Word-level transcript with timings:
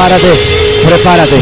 prepárate, 0.00 0.32
prepárate. 0.88 1.36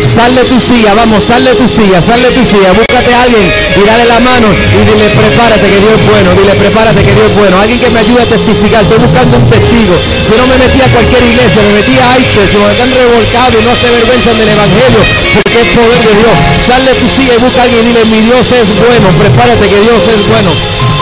Sal 0.00 0.32
de 0.34 0.44
tu 0.44 0.56
silla, 0.60 0.94
vamos, 0.94 1.20
sal 1.24 1.44
de 1.44 1.52
tu 1.54 1.68
silla, 1.68 2.00
sal 2.00 2.20
de 2.22 2.30
tu 2.32 2.42
silla. 2.48 2.72
Búscate 2.72 3.12
a 3.12 3.22
alguien 3.22 3.44
y 3.44 3.82
dale 3.84 4.06
la 4.08 4.20
mano 4.20 4.48
y 4.48 4.80
dile, 4.88 5.04
prepárate 5.12 5.66
que 5.68 5.78
Dios 5.84 6.00
es 6.00 6.06
bueno. 6.08 6.30
Dile, 6.32 6.54
prepárate 6.56 7.00
que 7.04 7.12
Dios 7.12 7.28
es 7.28 7.36
bueno. 7.36 7.60
Alguien 7.60 7.78
que 7.78 7.90
me 7.90 8.00
ayude 8.00 8.22
a 8.22 8.26
testificar. 8.26 8.80
Estoy 8.80 8.98
buscando 8.98 9.36
un 9.36 9.50
testigo. 9.50 9.94
Yo 10.30 10.36
no 10.38 10.46
me 10.46 10.56
metí 10.56 10.80
a 10.80 10.88
cualquier 10.88 11.22
iglesia, 11.28 11.60
me 11.60 11.72
metí 11.76 11.92
a 12.00 12.08
ICHES, 12.24 12.50
me 12.56 12.70
están 12.72 12.90
revolcados 12.90 13.54
y 13.60 13.64
no 13.68 13.76
se 13.76 13.88
vergüenza 13.90 14.30
del 14.32 14.48
evangelio, 14.48 15.02
porque 15.44 15.60
es 15.60 15.68
poder 15.76 16.00
de 16.00 16.14
Dios. 16.16 16.36
Sal 16.66 16.84
de 16.84 16.94
tu 16.96 17.06
silla 17.08 17.34
y 17.36 17.38
busca 17.44 17.60
a 17.60 17.64
alguien 17.64 17.84
y 17.84 17.86
dile, 17.86 18.04
mi 18.04 18.20
Dios 18.24 18.46
es 18.48 18.68
bueno. 18.80 19.06
Prepárate 19.12 19.64
que 19.68 19.80
Dios 19.80 20.00
es 20.08 20.20
bueno. 20.28 20.50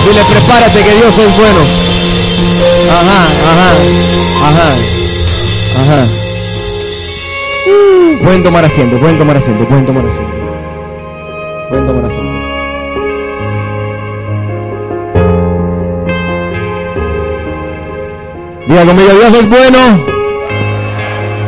Dile, 0.02 0.23
prepárate 0.24 0.78
que 0.83 0.95
Dios 0.98 1.15
es 1.15 1.30
bueno. 1.38 1.60
Ajá, 2.91 3.20
ajá, 3.46 3.70
ajá, 4.48 4.69
ajá. 5.78 6.27
Pueden 8.22 8.42
tomar 8.42 8.64
asiento, 8.64 8.98
pueden 8.98 9.18
tomar 9.18 9.36
asiento, 9.36 9.66
pueden 9.66 9.84
tomar 9.84 10.06
asiento. 10.06 10.34
Pueden 11.68 11.86
tomar 11.86 12.04
asiento. 12.04 12.32
Diga 18.66 18.84
conmigo, 18.84 19.10
Dios 19.12 19.34
es 19.34 19.48
bueno. 19.48 19.78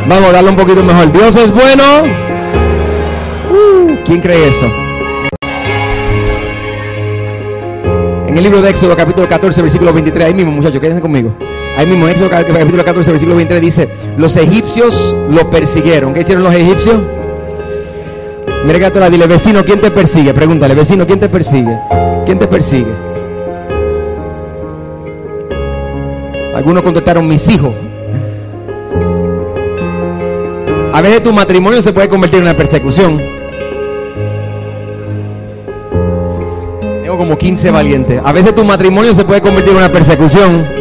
Vamos 0.08 0.28
a 0.30 0.32
darle 0.32 0.50
un 0.50 0.56
poquito 0.56 0.82
mejor. 0.82 1.12
Dios 1.12 1.36
es 1.36 1.52
bueno. 1.52 1.84
Uh, 3.50 3.96
¿Quién 4.04 4.20
cree 4.20 4.48
eso? 4.48 4.66
En 8.26 8.36
el 8.36 8.42
libro 8.42 8.62
de 8.62 8.70
Éxodo 8.70 8.96
capítulo 8.96 9.28
14 9.28 9.60
versículo 9.60 9.92
23, 9.92 10.28
ahí 10.28 10.34
mismo 10.34 10.52
muchachos, 10.52 10.80
quédense 10.80 11.02
conmigo. 11.02 11.34
Ahí 11.80 11.86
mismo 11.86 12.04
en 12.04 12.10
Éxodo 12.10 12.28
capítulo 12.28 12.84
14 12.84 13.10
versículo 13.10 13.36
23 13.36 13.62
dice, 13.62 13.88
los 14.18 14.36
egipcios 14.36 15.16
lo 15.30 15.48
persiguieron. 15.48 16.12
¿Qué 16.12 16.20
hicieron 16.20 16.44
los 16.44 16.54
egipcios? 16.54 17.00
Mira 18.66 18.90
que 18.90 19.00
la 19.00 19.08
dile, 19.08 19.26
vecino, 19.26 19.64
¿quién 19.64 19.80
te 19.80 19.90
persigue? 19.90 20.34
Pregúntale, 20.34 20.74
vecino, 20.74 21.06
¿quién 21.06 21.18
te 21.20 21.30
persigue? 21.30 21.80
¿Quién 22.26 22.38
te 22.38 22.46
persigue? 22.46 22.92
Algunos 26.54 26.82
contestaron, 26.82 27.26
mis 27.26 27.48
hijos. 27.48 27.72
A 30.92 31.00
veces 31.00 31.22
tu 31.22 31.32
matrimonio 31.32 31.80
se 31.80 31.94
puede 31.94 32.10
convertir 32.10 32.40
en 32.40 32.44
una 32.44 32.56
persecución. 32.58 33.22
Tengo 37.02 37.16
como 37.16 37.38
15 37.38 37.70
valientes. 37.70 38.20
A 38.22 38.32
veces 38.32 38.54
tu 38.54 38.66
matrimonio 38.66 39.14
se 39.14 39.24
puede 39.24 39.40
convertir 39.40 39.70
en 39.70 39.78
una 39.78 39.90
persecución. 39.90 40.79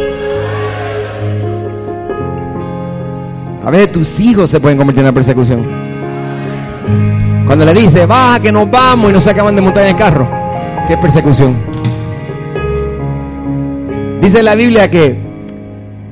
A 3.70 3.72
veces 3.72 3.92
tus 3.92 4.18
hijos 4.18 4.50
se 4.50 4.58
pueden 4.58 4.76
convertir 4.76 5.02
en 5.02 5.06
una 5.06 5.14
persecución. 5.14 5.64
Cuando 7.46 7.64
le 7.64 7.72
dice, 7.72 8.04
baja 8.04 8.40
que 8.40 8.50
nos 8.50 8.68
vamos 8.68 9.10
y 9.10 9.12
no 9.12 9.20
se 9.20 9.30
acaban 9.30 9.54
de 9.54 9.62
montar 9.62 9.84
en 9.84 9.90
el 9.90 9.94
carro. 9.94 10.28
¿Qué 10.88 10.96
persecución? 10.96 11.54
Dice 14.20 14.42
la 14.42 14.56
Biblia 14.56 14.90
que, 14.90 15.20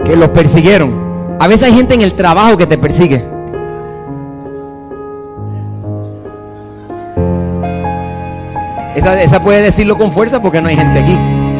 que 0.04 0.14
los 0.14 0.28
persiguieron. 0.28 1.36
A 1.40 1.48
veces 1.48 1.64
hay 1.64 1.74
gente 1.74 1.94
en 1.94 2.02
el 2.02 2.14
trabajo 2.14 2.56
que 2.56 2.68
te 2.68 2.78
persigue. 2.78 3.24
Esa, 8.94 9.20
esa 9.20 9.42
puede 9.42 9.62
decirlo 9.62 9.98
con 9.98 10.12
fuerza 10.12 10.40
porque 10.40 10.62
no 10.62 10.68
hay 10.68 10.76
gente 10.76 11.00
aquí. 11.00 11.18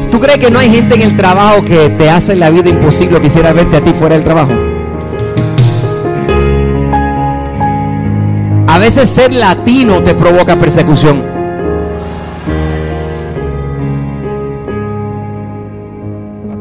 ¿Tú 0.09 0.21
crees 0.21 0.39
que 0.39 0.49
no 0.49 0.59
hay 0.59 0.69
gente 0.73 0.95
en 0.95 1.01
el 1.01 1.17
trabajo 1.17 1.65
que 1.65 1.89
te 1.89 2.09
hace 2.09 2.37
la 2.37 2.49
vida 2.51 2.69
imposible 2.69 3.17
o 3.17 3.21
quisiera 3.21 3.51
verte 3.51 3.75
a 3.75 3.81
ti 3.81 3.91
fuera 3.91 4.15
del 4.15 4.23
trabajo? 4.23 4.68
A 8.79 8.81
veces 8.81 9.09
ser 9.09 9.33
latino 9.33 10.01
te 10.01 10.15
provoca 10.15 10.57
persecución. 10.57 11.21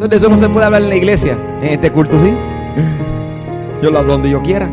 De 0.01 0.17
eso 0.17 0.29
no 0.29 0.37
se 0.37 0.49
puede 0.49 0.67
hablar 0.67 0.83
en 0.83 0.89
la 0.89 0.97
iglesia, 0.97 1.39
en 1.63 1.69
este 1.69 1.93
culto, 1.93 2.19
¿sí? 2.19 2.35
Yo 3.81 3.93
lo 3.93 4.01
hablo 4.01 4.15
donde 4.15 4.31
yo 4.31 4.43
quiera. 4.43 4.69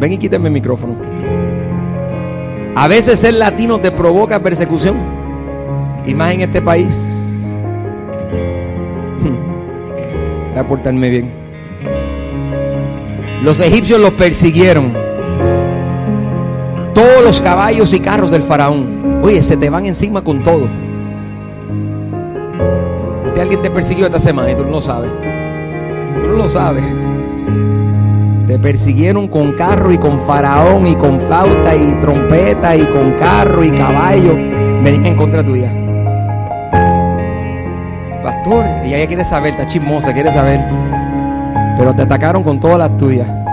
Ven 0.00 0.12
y 0.12 0.18
quítame 0.18 0.48
el 0.48 0.54
micrófono. 0.54 0.96
A 2.74 2.88
veces 2.88 3.20
ser 3.20 3.34
latino 3.34 3.78
te 3.78 3.92
provoca 3.92 4.42
persecución. 4.42 4.96
Y 6.04 6.12
más 6.12 6.34
en 6.34 6.40
este 6.40 6.60
país. 6.60 7.46
Voy 10.50 10.58
a 10.58 10.66
portarme 10.66 11.08
bien. 11.08 11.30
Los 13.44 13.60
egipcios 13.60 14.00
los 14.00 14.10
persiguieron. 14.14 15.03
Todos 16.94 17.24
los 17.24 17.42
caballos 17.42 17.92
y 17.92 17.98
carros 17.98 18.30
del 18.30 18.42
faraón. 18.42 19.20
Oye, 19.24 19.42
se 19.42 19.56
te 19.56 19.68
van 19.68 19.84
encima 19.84 20.22
con 20.22 20.44
todo. 20.44 20.68
¿Usted 23.26 23.42
alguien 23.42 23.62
te 23.62 23.70
persiguió 23.70 24.06
esta 24.06 24.20
semana 24.20 24.52
y 24.52 24.54
tú 24.54 24.64
no 24.64 24.70
lo 24.70 24.80
sabes? 24.80 25.10
Tú 26.20 26.28
no 26.28 26.34
lo 26.34 26.48
sabes. 26.48 26.84
Te 28.46 28.58
persiguieron 28.60 29.26
con 29.26 29.52
carro 29.54 29.90
y 29.90 29.98
con 29.98 30.20
faraón 30.20 30.86
y 30.86 30.94
con 30.94 31.20
flauta 31.20 31.74
y 31.74 31.94
trompeta 31.94 32.76
y 32.76 32.84
con 32.86 33.12
carro 33.14 33.64
y 33.64 33.72
caballo. 33.72 34.34
Venían 34.82 35.06
en 35.06 35.16
contra 35.16 35.44
tuya. 35.44 35.72
Pastor, 38.22 38.66
y 38.84 38.94
ella 38.94 39.06
quiere 39.08 39.24
saber, 39.24 39.54
está 39.54 39.66
chismosa, 39.66 40.12
quiere 40.12 40.30
saber. 40.30 40.60
Pero 41.76 41.92
te 41.92 42.02
atacaron 42.02 42.44
con 42.44 42.60
todas 42.60 42.78
las 42.78 42.96
tuyas. 42.96 43.43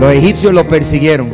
Los 0.00 0.12
egipcios 0.12 0.52
los 0.52 0.64
persiguieron. 0.64 1.32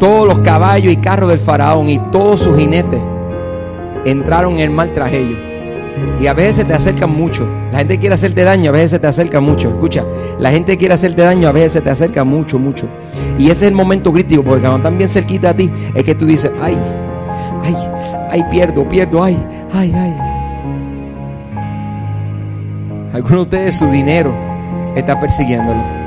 Todos 0.00 0.26
los 0.26 0.40
caballos 0.40 0.92
y 0.92 0.96
carros 0.96 1.28
del 1.28 1.38
faraón 1.38 1.88
y 1.88 1.98
todos 2.10 2.40
sus 2.40 2.56
jinetes 2.56 3.00
entraron 4.04 4.54
en 4.54 4.60
el 4.60 4.70
mar 4.70 4.90
tras 4.94 5.12
ellos. 5.12 5.38
Y 6.20 6.26
a 6.26 6.32
veces 6.32 6.66
te 6.66 6.74
acercan 6.74 7.14
mucho. 7.14 7.48
La 7.72 7.78
gente 7.78 7.98
quiere 7.98 8.14
hacerte 8.14 8.42
daño, 8.42 8.70
a 8.70 8.72
veces 8.72 8.92
se 8.92 8.98
te 8.98 9.06
acerca 9.06 9.40
mucho. 9.40 9.68
Escucha, 9.68 10.04
la 10.38 10.50
gente 10.50 10.76
quiere 10.76 10.94
hacerte 10.94 11.22
daño, 11.22 11.48
a 11.48 11.52
veces 11.52 11.72
se 11.74 11.80
te 11.80 11.90
acerca 11.90 12.24
mucho, 12.24 12.58
mucho. 12.58 12.88
Y 13.38 13.44
ese 13.50 13.66
es 13.66 13.70
el 13.70 13.74
momento 13.74 14.12
crítico, 14.12 14.42
porque 14.42 14.60
cuando 14.60 14.78
están 14.78 14.98
bien 14.98 15.08
cerquita 15.08 15.50
a 15.50 15.56
ti, 15.56 15.70
es 15.94 16.04
que 16.04 16.14
tú 16.14 16.26
dices, 16.26 16.50
ay, 16.60 16.76
ay, 17.64 17.76
ay, 18.30 18.44
pierdo, 18.50 18.88
pierdo, 18.88 19.22
ay, 19.22 19.36
ay, 19.72 19.92
ay. 19.94 20.16
Algunos 23.12 23.36
de 23.36 23.42
ustedes 23.42 23.76
su 23.76 23.86
dinero 23.90 24.34
está 24.96 25.18
persiguiéndolo. 25.18 25.97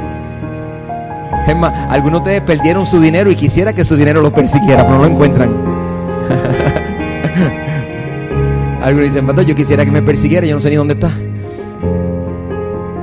Es 1.47 1.56
más, 1.56 1.74
algunos 1.90 2.24
de 2.24 2.31
ustedes 2.31 2.41
perdieron 2.41 2.85
su 2.85 3.00
dinero 3.00 3.31
y 3.31 3.35
quisiera 3.35 3.74
que 3.74 3.84
su 3.84 3.96
dinero 3.96 4.22
lo 4.22 4.31
persiguiera, 4.31 4.84
pero 4.84 4.97
no 4.97 5.03
lo 5.03 5.12
encuentran. 5.12 5.52
Algunos 8.81 9.09
dicen, 9.09 9.28
pastor, 9.28 9.46
yo 9.46 9.56
quisiera 9.56 9.85
que 9.85 9.91
me 9.91 10.02
persiguiera, 10.02 10.47
yo 10.47 10.56
no 10.56 10.62
sé 10.62 10.69
ni 10.69 10.75
dónde 10.75 10.96
está. 10.96 11.12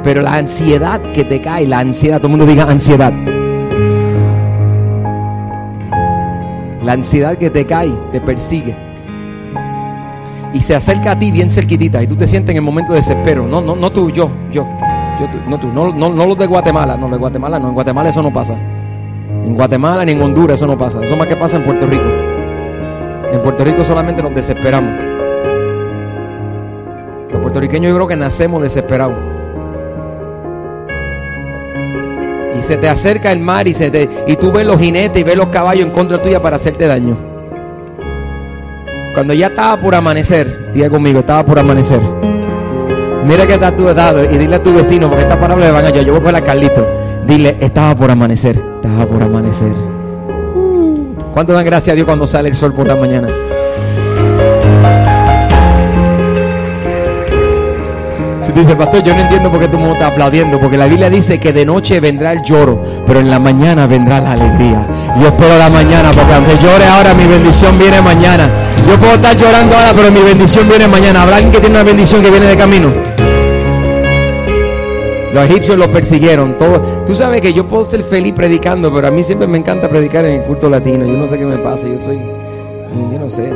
Pero 0.03 0.23
la 0.23 0.35
ansiedad 0.35 1.01
que 1.13 1.25
te 1.25 1.41
cae, 1.41 1.67
la 1.67 1.81
ansiedad, 1.81 2.19
todo 2.19 2.29
el 2.29 2.37
mundo 2.37 2.47
diga 2.47 2.65
ansiedad. 2.65 3.13
La 6.83 6.95
ansiedad 6.95 7.37
que 7.37 7.51
te 7.51 7.67
cae, 7.67 7.93
te 8.13 8.21
persigue. 8.21 8.77
Y 10.53 10.61
se 10.61 10.75
acerca 10.75 11.13
a 11.13 11.19
ti 11.19 11.31
bien 11.31 11.51
cerquitita 11.51 12.03
y 12.03 12.07
tú 12.07 12.17
te 12.17 12.27
sientes 12.27 12.53
en 12.53 12.57
el 12.57 12.63
momento 12.63 12.93
de 12.93 13.01
desespero. 13.01 13.47
No, 13.47 13.61
no, 13.61 13.77
no 13.77 13.93
tú, 13.93 14.11
yo, 14.11 14.31
yo. 14.51 14.67
No, 15.27 15.93
no 16.11 16.27
los 16.27 16.39
de 16.39 16.47
Guatemala, 16.47 16.97
no, 16.97 17.03
los 17.03 17.13
de 17.13 17.19
Guatemala 17.19 17.59
no, 17.59 17.69
en 17.69 17.75
Guatemala 17.75 18.09
eso 18.09 18.23
no 18.23 18.33
pasa. 18.33 18.55
En 18.55 19.55
Guatemala 19.55 20.05
ni 20.05 20.13
en 20.13 20.23
Honduras 20.23 20.57
eso 20.57 20.67
no 20.67 20.77
pasa. 20.77 21.03
Eso 21.03 21.17
más 21.17 21.27
que 21.27 21.37
pasa 21.37 21.57
en 21.57 21.65
Puerto 21.65 21.87
Rico. 21.87 22.05
En 23.33 23.41
Puerto 23.43 23.65
Rico 23.65 23.85
solamente 23.85 24.23
nos 24.23 24.35
desesperamos. 24.35 25.09
Los 27.31 27.43
puertorriqueños 27.43 27.91
yo 27.91 27.97
creo 27.97 28.09
que 28.09 28.17
nacemos 28.17 28.63
desesperados. 28.63 29.17
Y 32.55 32.63
se 32.63 32.77
te 32.77 32.89
acerca 32.89 33.31
el 33.31 33.41
mar 33.41 33.69
y, 33.69 33.75
se 33.75 33.91
te, 33.91 34.09
y 34.27 34.37
tú 34.37 34.51
ves 34.51 34.67
los 34.67 34.81
jinetes 34.81 35.21
y 35.21 35.25
ves 35.25 35.37
los 35.37 35.49
caballos 35.49 35.87
en 35.87 35.93
contra 35.93 36.21
tuya 36.21 36.41
para 36.41 36.57
hacerte 36.57 36.87
daño. 36.87 37.17
Cuando 39.15 39.35
ya 39.35 39.49
estaba 39.49 39.79
por 39.81 39.95
amanecer, 39.95 40.73
diga 40.73 40.89
conmigo, 40.89 41.21
estaba 41.21 41.45
por 41.45 41.59
amanecer. 41.59 42.01
Mira 43.29 43.47
que 43.47 43.53
está 43.53 43.77
tu 43.77 43.87
edad 43.87 44.17
y 44.31 44.39
dile 44.39 44.57
a 44.57 44.63
tu 44.63 44.73
vecino, 44.73 45.11
porque 45.11 45.25
esta 45.25 45.39
palabra 45.39 45.67
le 45.67 45.71
van 45.71 45.85
a 45.85 45.91
yo, 45.91 46.01
yo 46.01 46.15
voy 46.15 46.23
para 46.23 46.41
Carlito. 46.41 46.89
Dile, 47.27 47.59
estaba 47.61 47.95
por 47.95 48.11
amanecer, 48.11 48.57
estaba 48.77 49.05
por 49.05 49.23
amanecer. 49.23 49.75
¿Cuánto 51.35 51.53
dan 51.53 51.67
gracias 51.67 51.93
a 51.93 51.95
Dios 51.95 52.07
cuando 52.07 52.27
sale 52.27 52.49
el 52.49 52.57
sol 52.57 52.73
por 52.73 52.89
la 52.89 52.97
mañana? 52.97 53.29
Si 58.41 58.51
tú 58.51 58.61
dices, 58.61 58.77
pastor, 58.77 59.03
yo 59.03 59.15
no 59.15 59.21
entiendo 59.21 59.51
por 59.51 59.61
qué 59.61 59.69
tú 59.69 59.79
me 59.79 59.93
estás 59.93 60.11
aplaudiendo, 60.11 60.59
porque 60.59 60.79
la 60.79 60.87
Biblia 60.87 61.11
dice 61.11 61.39
que 61.39 61.53
de 61.53 61.67
noche 61.67 62.01
vendrá 62.01 62.33
el 62.33 62.41
lloro, 62.41 62.83
pero 63.07 63.21
en 63.21 63.29
la 63.29 63.39
mañana 63.39 63.87
vendrá 63.87 64.21
la 64.21 64.33
alegría. 64.33 64.89
Yo 65.21 65.27
espero 65.27 65.59
la 65.59 65.69
mañana, 65.69 66.13
porque 66.13 66.33
aunque 66.33 66.57
llore 66.57 66.87
ahora, 66.87 67.13
mi 67.13 67.27
bendición 67.27 67.79
viene 67.79 68.01
mañana. 68.01 68.49
Yo 68.89 68.97
puedo 68.97 69.17
estar 69.17 69.37
llorando 69.37 69.77
ahora, 69.77 69.93
pero 69.95 70.11
mi 70.11 70.23
bendición 70.23 70.67
viene 70.67 70.89
mañana. 70.89 71.25
¿Habrá 71.25 71.37
alguien 71.37 71.53
que 71.53 71.61
tiene 71.61 71.75
una 71.75 71.85
bendición 71.85 72.23
que 72.23 72.31
viene 72.31 72.47
de 72.47 72.57
camino? 72.57 73.08
Los 75.33 75.45
egipcios 75.47 75.77
lo 75.77 75.91
persiguieron. 75.91 76.57
Todo. 76.57 76.81
Tú 77.07 77.15
sabes 77.15 77.41
que 77.41 77.53
yo 77.53 77.69
puedo 77.69 77.89
ser 77.89 78.03
feliz 78.03 78.33
predicando, 78.33 78.93
pero 78.93 79.09
a 79.09 79.11
mí 79.11 79.23
siempre 79.23 79.47
me 79.47 79.59
encanta 79.59 79.89
predicar 79.89 80.25
en 80.25 80.41
el 80.41 80.47
culto 80.47 80.69
latino. 80.69 81.07
Yo 81.07 81.13
no 81.13 81.27
sé 81.27 81.39
qué 81.39 81.45
me 81.45 81.59
pasa. 81.59 81.89
Yo 81.89 81.99
soy. 82.03 82.19
Yo 82.19 83.19
no 83.19 83.29
sé. 83.29 83.53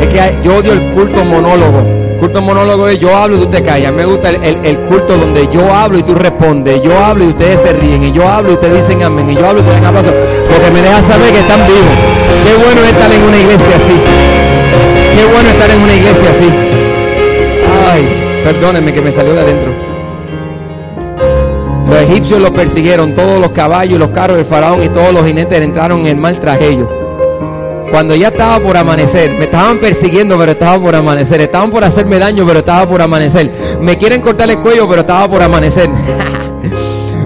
Es 0.00 0.08
que 0.08 0.42
yo 0.44 0.56
odio 0.56 0.72
el 0.72 0.90
culto 0.90 1.24
monólogo. 1.24 1.78
El 1.80 2.18
culto 2.18 2.42
monólogo 2.42 2.88
es 2.88 2.98
yo 2.98 3.14
hablo 3.16 3.36
y 3.36 3.40
tú 3.40 3.46
te 3.46 3.62
callas. 3.62 3.92
Me 3.92 4.04
gusta 4.04 4.30
el, 4.30 4.80
culto 4.82 5.16
donde 5.16 5.48
yo 5.48 5.72
hablo 5.72 5.98
y 5.98 6.02
tú 6.02 6.14
respondes. 6.14 6.82
Yo 6.82 6.98
hablo 6.98 7.24
y 7.24 7.28
ustedes 7.28 7.62
se 7.62 7.72
ríen. 7.72 8.04
Y 8.04 8.12
yo 8.12 8.28
hablo 8.28 8.50
y 8.50 8.54
ustedes 8.54 8.86
dicen 8.86 9.02
amén. 9.02 9.30
Y 9.30 9.36
yo 9.36 9.46
hablo 9.46 9.60
y 9.60 9.62
ustedes 9.64 9.82
aplauso. 9.82 10.12
Porque 10.50 10.70
me 10.70 10.82
deja 10.82 11.02
saber 11.02 11.32
que 11.32 11.40
están 11.40 11.66
vivos. 11.66 11.84
Qué 12.44 12.54
bueno 12.62 12.80
estar 12.82 13.10
en 13.10 13.22
una 13.22 13.38
iglesia 13.38 13.76
así. 13.76 13.94
Qué 15.16 15.24
bueno 15.32 15.48
estar 15.48 15.70
en 15.70 15.80
una 15.80 15.94
iglesia 15.94 16.30
así. 16.30 16.63
Perdónenme 18.44 18.92
que 18.92 19.00
me 19.00 19.10
salió 19.10 19.32
de 19.32 19.40
adentro. 19.40 19.72
Los 21.88 22.02
egipcios 22.02 22.40
lo 22.40 22.52
persiguieron, 22.52 23.14
todos 23.14 23.40
los 23.40 23.52
caballos, 23.52 23.98
los 23.98 24.10
carros 24.10 24.36
del 24.36 24.44
faraón 24.44 24.82
y 24.82 24.90
todos 24.90 25.14
los 25.14 25.24
jinetes 25.24 25.62
entraron 25.62 26.00
en 26.00 26.06
el 26.06 26.16
mal 26.16 26.38
tras 26.38 26.60
ellos. 26.60 26.88
Cuando 27.90 28.14
ya 28.14 28.28
estaba 28.28 28.58
por 28.60 28.76
amanecer, 28.76 29.30
me 29.30 29.44
estaban 29.44 29.78
persiguiendo, 29.78 30.36
pero 30.36 30.52
estaba 30.52 30.78
por 30.78 30.94
amanecer. 30.94 31.40
Estaban 31.40 31.70
por 31.70 31.84
hacerme 31.84 32.18
daño, 32.18 32.44
pero 32.46 32.58
estaba 32.58 32.86
por 32.86 33.00
amanecer. 33.00 33.50
Me 33.80 33.96
quieren 33.96 34.20
cortar 34.20 34.50
el 34.50 34.58
cuello, 34.58 34.86
pero 34.88 35.00
estaba 35.00 35.26
por 35.28 35.42
amanecer. 35.42 35.88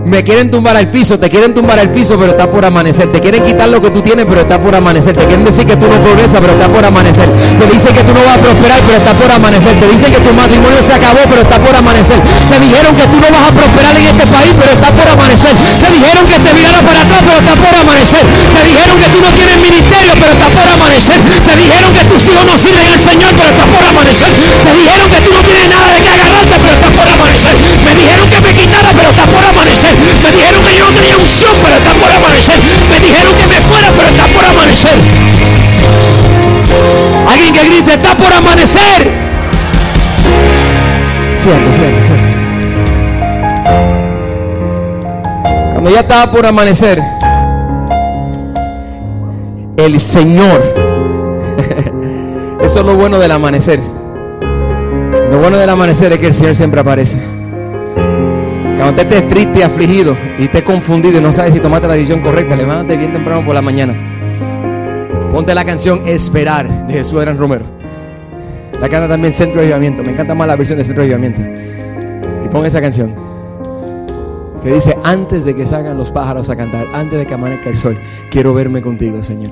Me 0.09 0.25
quieren 0.25 0.51
tumbar 0.51 0.75
al 0.75 0.91
piso, 0.91 1.19
te 1.21 1.29
quieren 1.29 1.53
tumbar 1.53 1.79
al 1.79 1.93
piso, 1.93 2.17
pero 2.19 2.33
está 2.33 2.51
por 2.51 2.65
amanecer. 2.65 3.13
Te 3.13 3.21
quieren 3.21 3.45
quitar 3.45 3.69
lo 3.69 3.81
que 3.81 3.91
tú 3.91 4.01
tienes, 4.01 4.25
pero 4.25 4.41
está 4.41 4.59
por 4.59 4.75
amanecer. 4.75 5.15
Te 5.15 5.27
quieren 5.27 5.45
decir 5.45 5.67
que 5.67 5.77
tú 5.77 5.87
no 5.87 6.01
progresas, 6.01 6.41
pero 6.41 6.55
está 6.57 6.67
por 6.67 6.81
amanecer. 6.83 7.29
Te 7.29 7.67
dicen 7.69 7.93
que 7.93 8.03
tú 8.03 8.17
no 8.17 8.25
vas 8.25 8.39
a 8.39 8.41
prosperar, 8.41 8.81
pero 8.89 8.97
está 8.97 9.13
por 9.13 9.31
amanecer. 9.31 9.77
Te 9.77 9.87
dicen 9.87 10.09
que 10.09 10.21
tu 10.25 10.33
matrimonio 10.33 10.81
se 10.81 10.95
acabó, 10.95 11.21
pero 11.29 11.43
está 11.43 11.59
por 11.61 11.77
amanecer. 11.77 12.17
Te 12.25 12.57
dijeron 12.57 12.97
que 12.97 13.05
tú 13.05 13.17
no 13.21 13.29
vas 13.29 13.45
a 13.49 13.53
prosperar 13.53 13.93
en 14.01 14.07
este 14.09 14.25
país, 14.33 14.53
pero 14.57 14.73
está 14.73 14.89
por 14.97 15.09
amanecer. 15.09 15.53
Te 15.53 15.89
dijeron 15.93 16.25
que 16.25 16.39
te 16.41 16.51
mirara 16.57 16.81
para 16.81 17.01
atrás, 17.05 17.21
pero 17.29 17.39
está 17.45 17.55
por 17.61 17.75
amanecer. 17.77 18.25
Te 18.25 18.61
dijeron 18.65 18.97
que 18.97 19.09
tú 19.13 19.19
no 19.21 19.31
tienes 19.37 19.57
ministerio, 19.61 20.13
pero 20.17 20.33
está 20.33 20.49
por 20.49 20.67
amanecer. 20.73 21.21
Te 21.21 21.53
dijeron 21.53 21.91
que 21.93 22.05
tus 22.09 22.21
hijos 22.33 22.45
no 22.49 22.57
sirven 22.57 22.89
al 22.89 23.01
Señor, 23.05 23.31
pero 23.37 23.49
está 23.53 23.65
por 23.69 23.85
amanecer. 23.85 24.33
Te 24.33 24.73
dijeron 24.73 25.07
que 25.13 25.21
tú 25.21 25.31
no 25.37 25.41
tienes 25.45 25.69
nada 25.69 25.87
de 25.93 26.01
que 26.01 26.11
agarrarte, 26.17 26.57
pero 26.65 26.73
está 26.73 26.89
por 26.97 27.07
amanecer. 27.13 27.78
Me 27.89 27.95
dijeron 27.95 28.29
que 28.29 28.41
me 28.41 28.53
quitara, 28.53 28.91
pero 28.95 29.09
está 29.09 29.25
por 29.25 29.45
amanecer. 29.47 29.95
Me 30.23 30.31
dijeron 30.31 30.63
que 30.63 30.77
yo 30.77 30.85
no 30.85 30.93
tenía 30.93 31.17
unción, 31.17 31.53
pero 31.63 31.77
está 31.77 31.93
por 31.95 32.13
amanecer. 32.13 32.59
Me 32.91 33.01
dijeron 33.01 33.33
que 33.35 33.47
me 33.47 33.61
fuera, 33.63 33.89
pero 33.97 34.09
está 34.09 34.27
por 34.27 34.45
amanecer. 34.45 34.95
Alguien 37.33 37.55
que 37.55 37.65
grite, 37.65 37.95
está 37.95 38.15
por 38.15 38.31
amanecer. 38.31 39.11
Cierto, 41.39 41.73
cierto, 41.73 42.07
cierto. 42.07 42.39
Cuando 45.73 45.91
ya 45.91 46.01
estaba 46.01 46.31
por 46.31 46.45
amanecer, 46.45 47.03
el 49.79 49.99
Señor. 49.99 50.75
Eso 52.63 52.81
es 52.81 52.85
lo 52.85 52.97
bueno 52.97 53.19
del 53.19 53.31
amanecer. 53.31 53.81
Lo 55.31 55.39
bueno 55.39 55.57
del 55.57 55.71
amanecer 55.71 56.13
es 56.13 56.19
que 56.19 56.27
el 56.27 56.35
Señor 56.35 56.55
siempre 56.55 56.81
aparece. 56.81 57.19
Cuando 58.79 59.03
usted 59.03 59.13
estés 59.13 59.29
triste 59.29 59.59
y 59.59 59.63
afligido 59.63 60.17
y 60.39 60.45
estés 60.45 60.63
confundido 60.63 61.19
y 61.19 61.21
no 61.21 61.33
sabes 61.33 61.53
si 61.53 61.59
tomaste 61.59 61.89
la 61.89 61.95
decisión 61.95 62.21
correcta, 62.21 62.55
levántate 62.55 62.97
bien 62.97 63.13
temprano 63.13 63.45
por 63.45 63.53
la 63.53 63.61
mañana. 63.61 63.93
Ponte 65.33 65.53
la 65.53 65.65
canción 65.65 66.07
Esperar 66.07 66.87
de 66.87 66.95
Jesús 66.95 67.21
Gran 67.21 67.37
Romero. 67.37 67.65
La 68.81 68.89
canta 68.89 69.09
también 69.09 69.33
Centro 69.33 69.61
de 69.61 69.67
Avivamiento. 69.67 70.05
Me 70.05 70.13
encanta 70.13 70.33
más 70.33 70.47
la 70.47 70.55
versión 70.55 70.79
de 70.79 70.85
Centro 70.85 71.03
de 71.03 71.13
Avivamiento. 71.13 71.43
Y 72.45 72.49
pon 72.51 72.65
esa 72.67 72.81
canción. 72.81 73.17
Que 74.63 74.73
dice, 74.73 74.97
antes 75.03 75.45
de 75.45 75.57
que 75.57 75.67
salgan 75.67 75.99
los 75.99 76.13
pájaros 76.13 76.49
a 76.49 76.55
cantar, 76.55 76.87
antes 76.93 77.19
de 77.19 77.27
que 77.27 77.35
amanezca 77.35 77.71
el 77.71 77.79
sol, 77.79 77.99
quiero 78.31 78.55
verme 78.55 78.81
contigo, 78.81 79.25
Señor. 79.25 79.51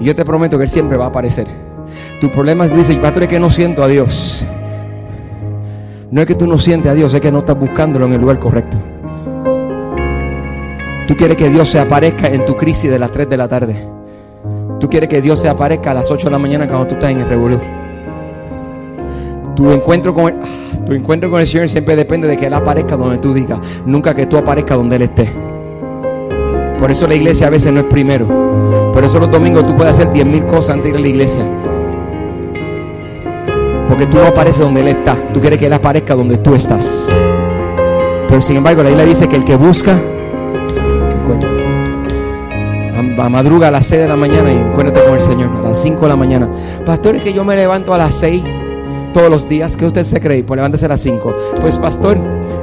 Y 0.00 0.04
yo 0.04 0.16
te 0.16 0.24
prometo 0.24 0.58
que 0.58 0.64
Él 0.64 0.70
siempre 0.70 0.98
va 0.98 1.04
a 1.04 1.08
aparecer. 1.08 1.46
Tu 2.20 2.28
problema 2.28 2.66
es, 2.66 2.74
dice, 2.74 2.96
pastor, 2.96 3.22
es 3.22 3.28
que 3.28 3.38
no 3.38 3.50
siento 3.50 3.84
a 3.84 3.86
Dios. 3.86 4.44
No 6.10 6.20
es 6.20 6.26
que 6.26 6.34
tú 6.34 6.46
no 6.46 6.58
sientes 6.58 6.90
a 6.90 6.94
Dios, 6.94 7.14
es 7.14 7.20
que 7.20 7.30
no 7.30 7.38
estás 7.38 7.56
buscándolo 7.56 8.06
en 8.06 8.14
el 8.14 8.20
lugar 8.20 8.40
correcto. 8.40 8.78
Tú 11.06 11.16
quieres 11.16 11.36
que 11.36 11.48
Dios 11.48 11.68
se 11.68 11.78
aparezca 11.78 12.26
en 12.26 12.44
tu 12.44 12.56
crisis 12.56 12.90
de 12.90 12.98
las 12.98 13.12
3 13.12 13.28
de 13.28 13.36
la 13.36 13.46
tarde. 13.46 13.88
Tú 14.80 14.88
quieres 14.88 15.08
que 15.08 15.20
Dios 15.20 15.38
se 15.38 15.48
aparezca 15.48 15.92
a 15.92 15.94
las 15.94 16.10
8 16.10 16.26
de 16.26 16.30
la 16.32 16.38
mañana 16.38 16.66
cuando 16.66 16.88
tú 16.88 16.94
estás 16.94 17.10
en 17.10 17.20
el 17.20 17.28
revolú. 17.28 17.60
Tu 19.54 19.70
encuentro 19.70 20.12
con 20.12 20.32
el, 20.32 20.40
ah, 20.42 20.84
tu 20.84 20.94
encuentro 20.94 21.30
con 21.30 21.40
el 21.40 21.46
Señor 21.46 21.68
siempre 21.68 21.94
depende 21.94 22.26
de 22.26 22.36
que 22.36 22.46
Él 22.46 22.54
aparezca 22.54 22.96
donde 22.96 23.18
tú 23.18 23.32
digas, 23.32 23.60
nunca 23.84 24.12
que 24.12 24.26
tú 24.26 24.36
aparezcas 24.36 24.78
donde 24.78 24.96
Él 24.96 25.02
esté. 25.02 25.28
Por 26.80 26.90
eso 26.90 27.06
la 27.06 27.14
iglesia 27.14 27.46
a 27.46 27.50
veces 27.50 27.72
no 27.72 27.80
es 27.80 27.86
primero. 27.86 28.26
Por 28.92 29.04
eso 29.04 29.20
los 29.20 29.30
domingos 29.30 29.64
tú 29.64 29.76
puedes 29.76 29.92
hacer 29.92 30.10
10 30.12 30.26
mil 30.26 30.44
cosas 30.46 30.70
antes 30.70 30.84
de 30.84 30.90
ir 30.90 30.96
a 30.96 31.00
la 31.00 31.08
iglesia. 31.08 31.59
Porque 33.90 34.06
tú 34.06 34.18
no 34.18 34.28
apareces 34.28 34.60
donde 34.60 34.82
Él 34.82 34.88
está. 34.88 35.16
Tú 35.34 35.40
quieres 35.40 35.58
que 35.58 35.66
Él 35.66 35.72
aparezca 35.72 36.14
donde 36.14 36.38
tú 36.38 36.54
estás. 36.54 37.08
Pero 38.28 38.40
sin 38.40 38.58
embargo, 38.58 38.84
la 38.84 38.90
Biblia 38.90 39.04
dice 39.04 39.28
que 39.28 39.34
el 39.34 39.44
que 39.44 39.56
busca, 39.56 39.98
encuentra. 41.20 41.50
A, 43.18 43.28
madruga 43.28 43.66
a 43.68 43.70
las 43.72 43.86
6 43.86 44.02
de 44.02 44.08
la 44.08 44.14
mañana 44.14 44.52
y 44.52 44.56
encuéntrate 44.58 45.04
con 45.04 45.14
el 45.14 45.20
Señor. 45.20 45.50
A 45.56 45.70
las 45.70 45.82
5 45.82 46.00
de 46.02 46.08
la 46.08 46.14
mañana. 46.14 46.48
Pastor, 46.86 47.16
es 47.16 47.22
que 47.24 47.32
yo 47.32 47.42
me 47.42 47.56
levanto 47.56 47.92
a 47.92 47.98
las 47.98 48.14
6 48.14 48.44
todos 49.12 49.28
los 49.28 49.48
días. 49.48 49.76
¿Qué 49.76 49.86
usted 49.86 50.04
se 50.04 50.20
cree? 50.20 50.44
Pues 50.44 50.56
levántese 50.56 50.86
a 50.86 50.90
las 50.90 51.00
5. 51.00 51.34
Pues 51.60 51.76
pastor, 51.76 52.16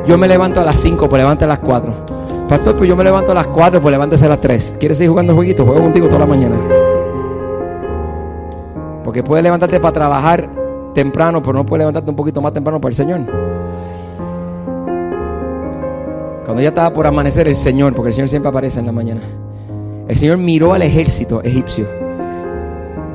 yo 0.07 0.17
me 0.17 0.29
levanto 0.29 0.61
a 0.61 0.63
las 0.63 0.79
5, 0.79 1.09
pues 1.09 1.21
levántese 1.21 1.43
a 1.43 1.49
las 1.49 1.59
4. 1.59 2.47
Pastor, 2.47 2.77
pues 2.77 2.87
yo 2.87 2.95
me 2.95 3.03
levanto 3.03 3.33
a 3.33 3.35
las 3.35 3.47
4, 3.47 3.81
pues 3.81 3.91
levántese 3.91 4.25
a 4.25 4.29
las 4.29 4.39
3. 4.39 4.77
¿Quieres 4.79 4.97
seguir 4.97 5.09
jugando 5.09 5.35
jueguitos? 5.35 5.65
Juego 5.65 5.81
contigo 5.81 6.07
toda 6.07 6.19
la 6.19 6.25
mañana. 6.25 6.55
Porque 9.03 9.21
puedes 9.21 9.43
levantarte 9.43 9.81
para 9.81 9.91
trabajar 9.91 10.66
temprano, 10.93 11.41
pero 11.41 11.53
no 11.53 11.65
puedes 11.65 11.81
levantarte 11.81 12.09
un 12.09 12.15
poquito 12.15 12.41
más 12.41 12.53
temprano 12.53 12.79
para 12.79 12.89
el 12.89 12.95
Señor. 12.95 13.21
Cuando 16.45 16.61
ya 16.61 16.69
estaba 16.69 16.93
por 16.93 17.05
amanecer 17.05 17.47
el 17.47 17.55
Señor, 17.55 17.93
porque 17.93 18.09
el 18.09 18.13
Señor 18.13 18.29
siempre 18.29 18.49
aparece 18.49 18.79
en 18.79 18.85
la 18.85 18.91
mañana, 18.91 19.21
el 20.07 20.15
Señor 20.15 20.37
miró 20.37 20.73
al 20.73 20.81
ejército 20.81 21.41
egipcio 21.43 21.85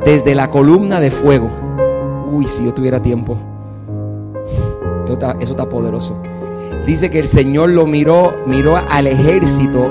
desde 0.04 0.34
la 0.34 0.50
columna 0.50 1.00
de 1.00 1.10
fuego. 1.10 1.50
Uy, 2.30 2.46
si 2.46 2.64
yo 2.64 2.74
tuviera 2.74 3.00
tiempo. 3.00 3.36
Eso 5.40 5.52
está, 5.52 5.68
poderoso. 5.68 6.16
Dice 6.86 7.10
que 7.10 7.18
el 7.18 7.28
Señor 7.28 7.70
lo 7.70 7.86
miró, 7.86 8.34
miró 8.46 8.76
al 8.76 9.06
ejército 9.06 9.90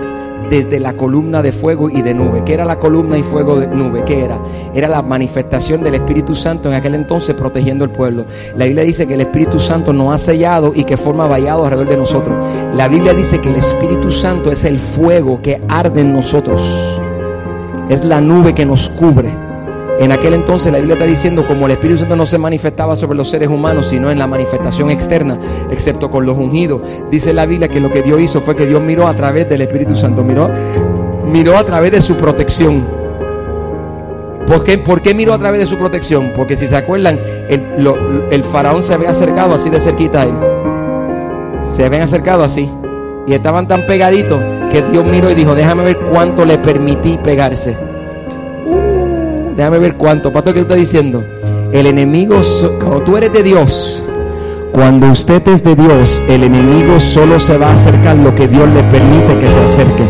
desde 0.51 0.81
la 0.81 0.97
columna 0.97 1.41
de 1.41 1.53
fuego 1.53 1.89
y 1.89 2.01
de 2.01 2.13
nube. 2.13 2.43
¿Qué 2.43 2.53
era 2.53 2.65
la 2.65 2.77
columna 2.77 3.17
y 3.17 3.23
fuego 3.23 3.57
de 3.57 3.67
nube? 3.67 4.03
¿Qué 4.03 4.25
era? 4.25 4.37
Era 4.73 4.89
la 4.89 5.01
manifestación 5.01 5.81
del 5.81 5.93
Espíritu 5.93 6.35
Santo 6.35 6.67
en 6.67 6.75
aquel 6.75 6.93
entonces 6.93 7.35
protegiendo 7.35 7.85
el 7.85 7.91
pueblo. 7.91 8.25
La 8.57 8.65
Biblia 8.65 8.83
dice 8.83 9.07
que 9.07 9.13
el 9.13 9.21
Espíritu 9.21 9.61
Santo 9.61 9.93
nos 9.93 10.13
ha 10.13 10.17
sellado 10.17 10.73
y 10.75 10.83
que 10.83 10.97
forma 10.97 11.25
vallado 11.25 11.63
alrededor 11.63 11.87
de 11.87 11.97
nosotros. 11.97 12.45
La 12.75 12.89
Biblia 12.89 13.13
dice 13.13 13.39
que 13.39 13.47
el 13.47 13.55
Espíritu 13.55 14.11
Santo 14.11 14.51
es 14.51 14.65
el 14.65 14.77
fuego 14.77 15.41
que 15.41 15.61
arde 15.69 16.01
en 16.01 16.11
nosotros. 16.11 16.61
Es 17.87 18.03
la 18.03 18.19
nube 18.19 18.53
que 18.53 18.65
nos 18.65 18.89
cubre. 18.89 19.29
En 20.01 20.11
aquel 20.11 20.33
entonces 20.33 20.71
la 20.71 20.79
Biblia 20.79 20.95
está 20.95 21.05
diciendo 21.05 21.45
como 21.45 21.67
el 21.67 21.73
Espíritu 21.73 21.99
Santo 21.99 22.15
no 22.15 22.25
se 22.25 22.39
manifestaba 22.39 22.95
sobre 22.95 23.15
los 23.15 23.29
seres 23.29 23.49
humanos, 23.49 23.87
sino 23.87 24.09
en 24.09 24.17
la 24.17 24.25
manifestación 24.25 24.89
externa, 24.89 25.39
excepto 25.69 26.09
con 26.09 26.25
los 26.25 26.35
ungidos. 26.39 26.81
Dice 27.11 27.35
la 27.35 27.45
Biblia 27.45 27.67
que 27.67 27.79
lo 27.79 27.91
que 27.91 28.01
Dios 28.01 28.19
hizo 28.19 28.41
fue 28.41 28.55
que 28.55 28.65
Dios 28.65 28.81
miró 28.81 29.07
a 29.07 29.13
través 29.13 29.47
del 29.47 29.61
Espíritu 29.61 29.95
Santo, 29.95 30.23
miró, 30.23 30.49
miró 31.27 31.55
a 31.55 31.63
través 31.63 31.91
de 31.91 32.01
su 32.01 32.15
protección. 32.15 32.83
¿Por 34.47 34.63
qué, 34.63 34.79
¿Por 34.79 35.03
qué 35.03 35.13
miró 35.13 35.35
a 35.35 35.37
través 35.37 35.61
de 35.61 35.67
su 35.67 35.77
protección? 35.77 36.33
Porque 36.35 36.57
si 36.57 36.67
se 36.67 36.75
acuerdan, 36.75 37.19
el, 37.47 37.63
el 38.31 38.43
faraón 38.43 38.81
se 38.81 38.95
había 38.95 39.11
acercado 39.11 39.53
así 39.53 39.69
de 39.69 39.79
cerquita 39.79 40.21
a 40.21 40.23
él. 40.23 40.33
Se 41.75 41.85
habían 41.85 42.01
acercado 42.01 42.43
así. 42.43 42.67
Y 43.27 43.35
estaban 43.35 43.67
tan 43.67 43.85
pegaditos 43.85 44.41
que 44.71 44.81
Dios 44.81 45.05
miró 45.05 45.29
y 45.29 45.35
dijo, 45.35 45.53
déjame 45.53 45.83
ver 45.83 45.99
cuánto 46.11 46.43
le 46.43 46.57
permití 46.57 47.19
pegarse. 47.23 47.90
Déjame 49.55 49.79
ver 49.79 49.95
cuánto. 49.95 50.31
Pastor, 50.31 50.53
¿qué 50.53 50.61
está 50.61 50.75
diciendo? 50.75 51.23
El 51.71 51.85
enemigo, 51.87 52.41
cuando 52.79 53.01
tú 53.01 53.17
eres 53.17 53.31
de 53.33 53.43
Dios, 53.43 54.03
cuando 54.71 55.07
usted 55.07 55.45
es 55.49 55.63
de 55.63 55.75
Dios, 55.75 56.21
el 56.27 56.43
enemigo 56.43 56.99
solo 56.99 57.39
se 57.39 57.57
va 57.57 57.67
a 57.67 57.73
acercar 57.73 58.15
lo 58.15 58.33
que 58.33 58.47
Dios 58.47 58.67
le 58.69 58.81
permite 58.83 59.37
que 59.39 59.49
se 59.49 59.59
acerque. 59.59 60.03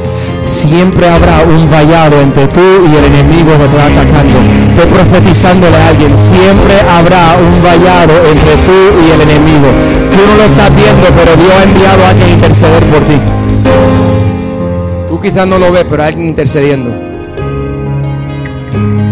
Siempre 0.43 1.07
habrá 1.07 1.43
un 1.43 1.69
vallado 1.69 2.19
entre 2.21 2.47
tú 2.47 2.61
y 2.61 2.95
el 2.95 3.05
enemigo 3.05 3.51
que 3.57 3.65
te 3.65 3.77
va 3.77 3.85
atacando. 3.85 4.37
Estoy 4.69 4.91
profetizándole 4.91 5.75
a 5.75 5.87
alguien. 5.89 6.17
Siempre 6.17 6.79
habrá 6.89 7.35
un 7.37 7.63
vallado 7.63 8.13
entre 8.29 8.53
tú 8.65 8.79
y 9.05 9.11
el 9.11 9.21
enemigo. 9.21 9.67
Tú 10.11 10.19
no 10.27 10.37
lo 10.37 10.43
estás 10.43 10.75
viendo, 10.75 11.07
pero 11.15 11.35
Dios 11.35 11.53
ha 11.59 11.63
enviado 11.63 12.03
a 12.03 12.09
alguien 12.09 12.29
interceder 12.31 12.83
por 12.85 12.99
ti. 13.01 13.17
Tú 15.09 15.21
quizás 15.21 15.47
no 15.47 15.59
lo 15.59 15.71
ves, 15.71 15.85
pero 15.89 16.03
hay 16.03 16.09
alguien 16.09 16.29
intercediendo. 16.29 17.10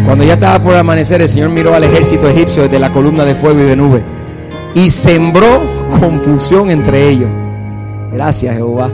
Cuando 0.06 0.24
ya 0.24 0.34
estaba 0.34 0.62
por 0.62 0.76
amanecer, 0.76 1.22
el 1.22 1.30
Señor 1.30 1.50
miró 1.50 1.74
al 1.74 1.84
ejército 1.84 2.28
egipcio 2.28 2.64
desde 2.64 2.80
la 2.80 2.92
columna 2.92 3.26
de 3.26 3.36
fuego 3.36 3.60
y 3.60 3.64
de 3.64 3.76
nube. 3.76 4.04
y 4.74 4.90
sembró 4.90 5.62
confusión 6.00 6.70
entre 6.70 7.10
ellos. 7.10 7.30
Gracias, 8.12 8.56
Jehová. 8.56 8.90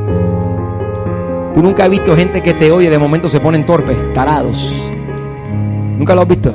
Tú 1.53 1.63
nunca 1.63 1.85
has 1.85 1.89
visto 1.89 2.15
gente 2.15 2.41
que 2.41 2.53
te 2.53 2.71
oye 2.71 2.89
de 2.89 2.99
momento 2.99 3.29
se 3.29 3.39
ponen 3.39 3.65
torpes, 3.65 3.95
tarados. 4.13 4.73
Nunca 5.97 6.13
lo 6.13 6.21
has 6.21 6.27
visto. 6.27 6.53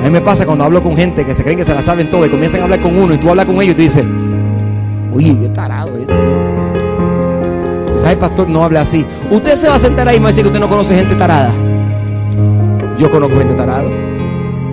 A 0.00 0.04
mí 0.04 0.10
me 0.10 0.20
pasa 0.20 0.46
cuando 0.46 0.64
hablo 0.64 0.82
con 0.82 0.96
gente 0.96 1.24
que 1.24 1.34
se 1.34 1.44
creen 1.44 1.58
que 1.58 1.64
se 1.64 1.74
la 1.74 1.82
saben 1.82 2.08
todo 2.10 2.24
y 2.24 2.30
comienzan 2.30 2.62
a 2.62 2.64
hablar 2.64 2.80
con 2.80 2.96
uno 2.96 3.14
y 3.14 3.18
tú 3.18 3.28
hablas 3.28 3.46
con 3.46 3.56
ellos 3.56 3.72
y 3.72 3.74
tú 3.74 3.82
dices, 3.82 4.04
oye, 5.14 5.38
qué 5.40 5.48
tarado 5.50 5.96
este. 5.96 6.14
¿Sabes, 7.98 8.16
pastor? 8.16 8.48
No 8.48 8.64
hable 8.64 8.80
así. 8.80 9.06
Usted 9.30 9.54
se 9.54 9.68
va 9.68 9.76
a 9.76 9.78
sentar 9.78 10.08
ahí 10.08 10.16
y 10.16 10.18
va 10.18 10.26
a 10.26 10.28
decir 10.28 10.42
que 10.42 10.48
usted 10.48 10.60
no 10.60 10.68
conoce 10.68 10.96
gente 10.96 11.14
tarada. 11.14 11.54
Yo 13.02 13.10
conozco 13.10 13.36
gente 13.36 13.54
tarada. 13.54 13.90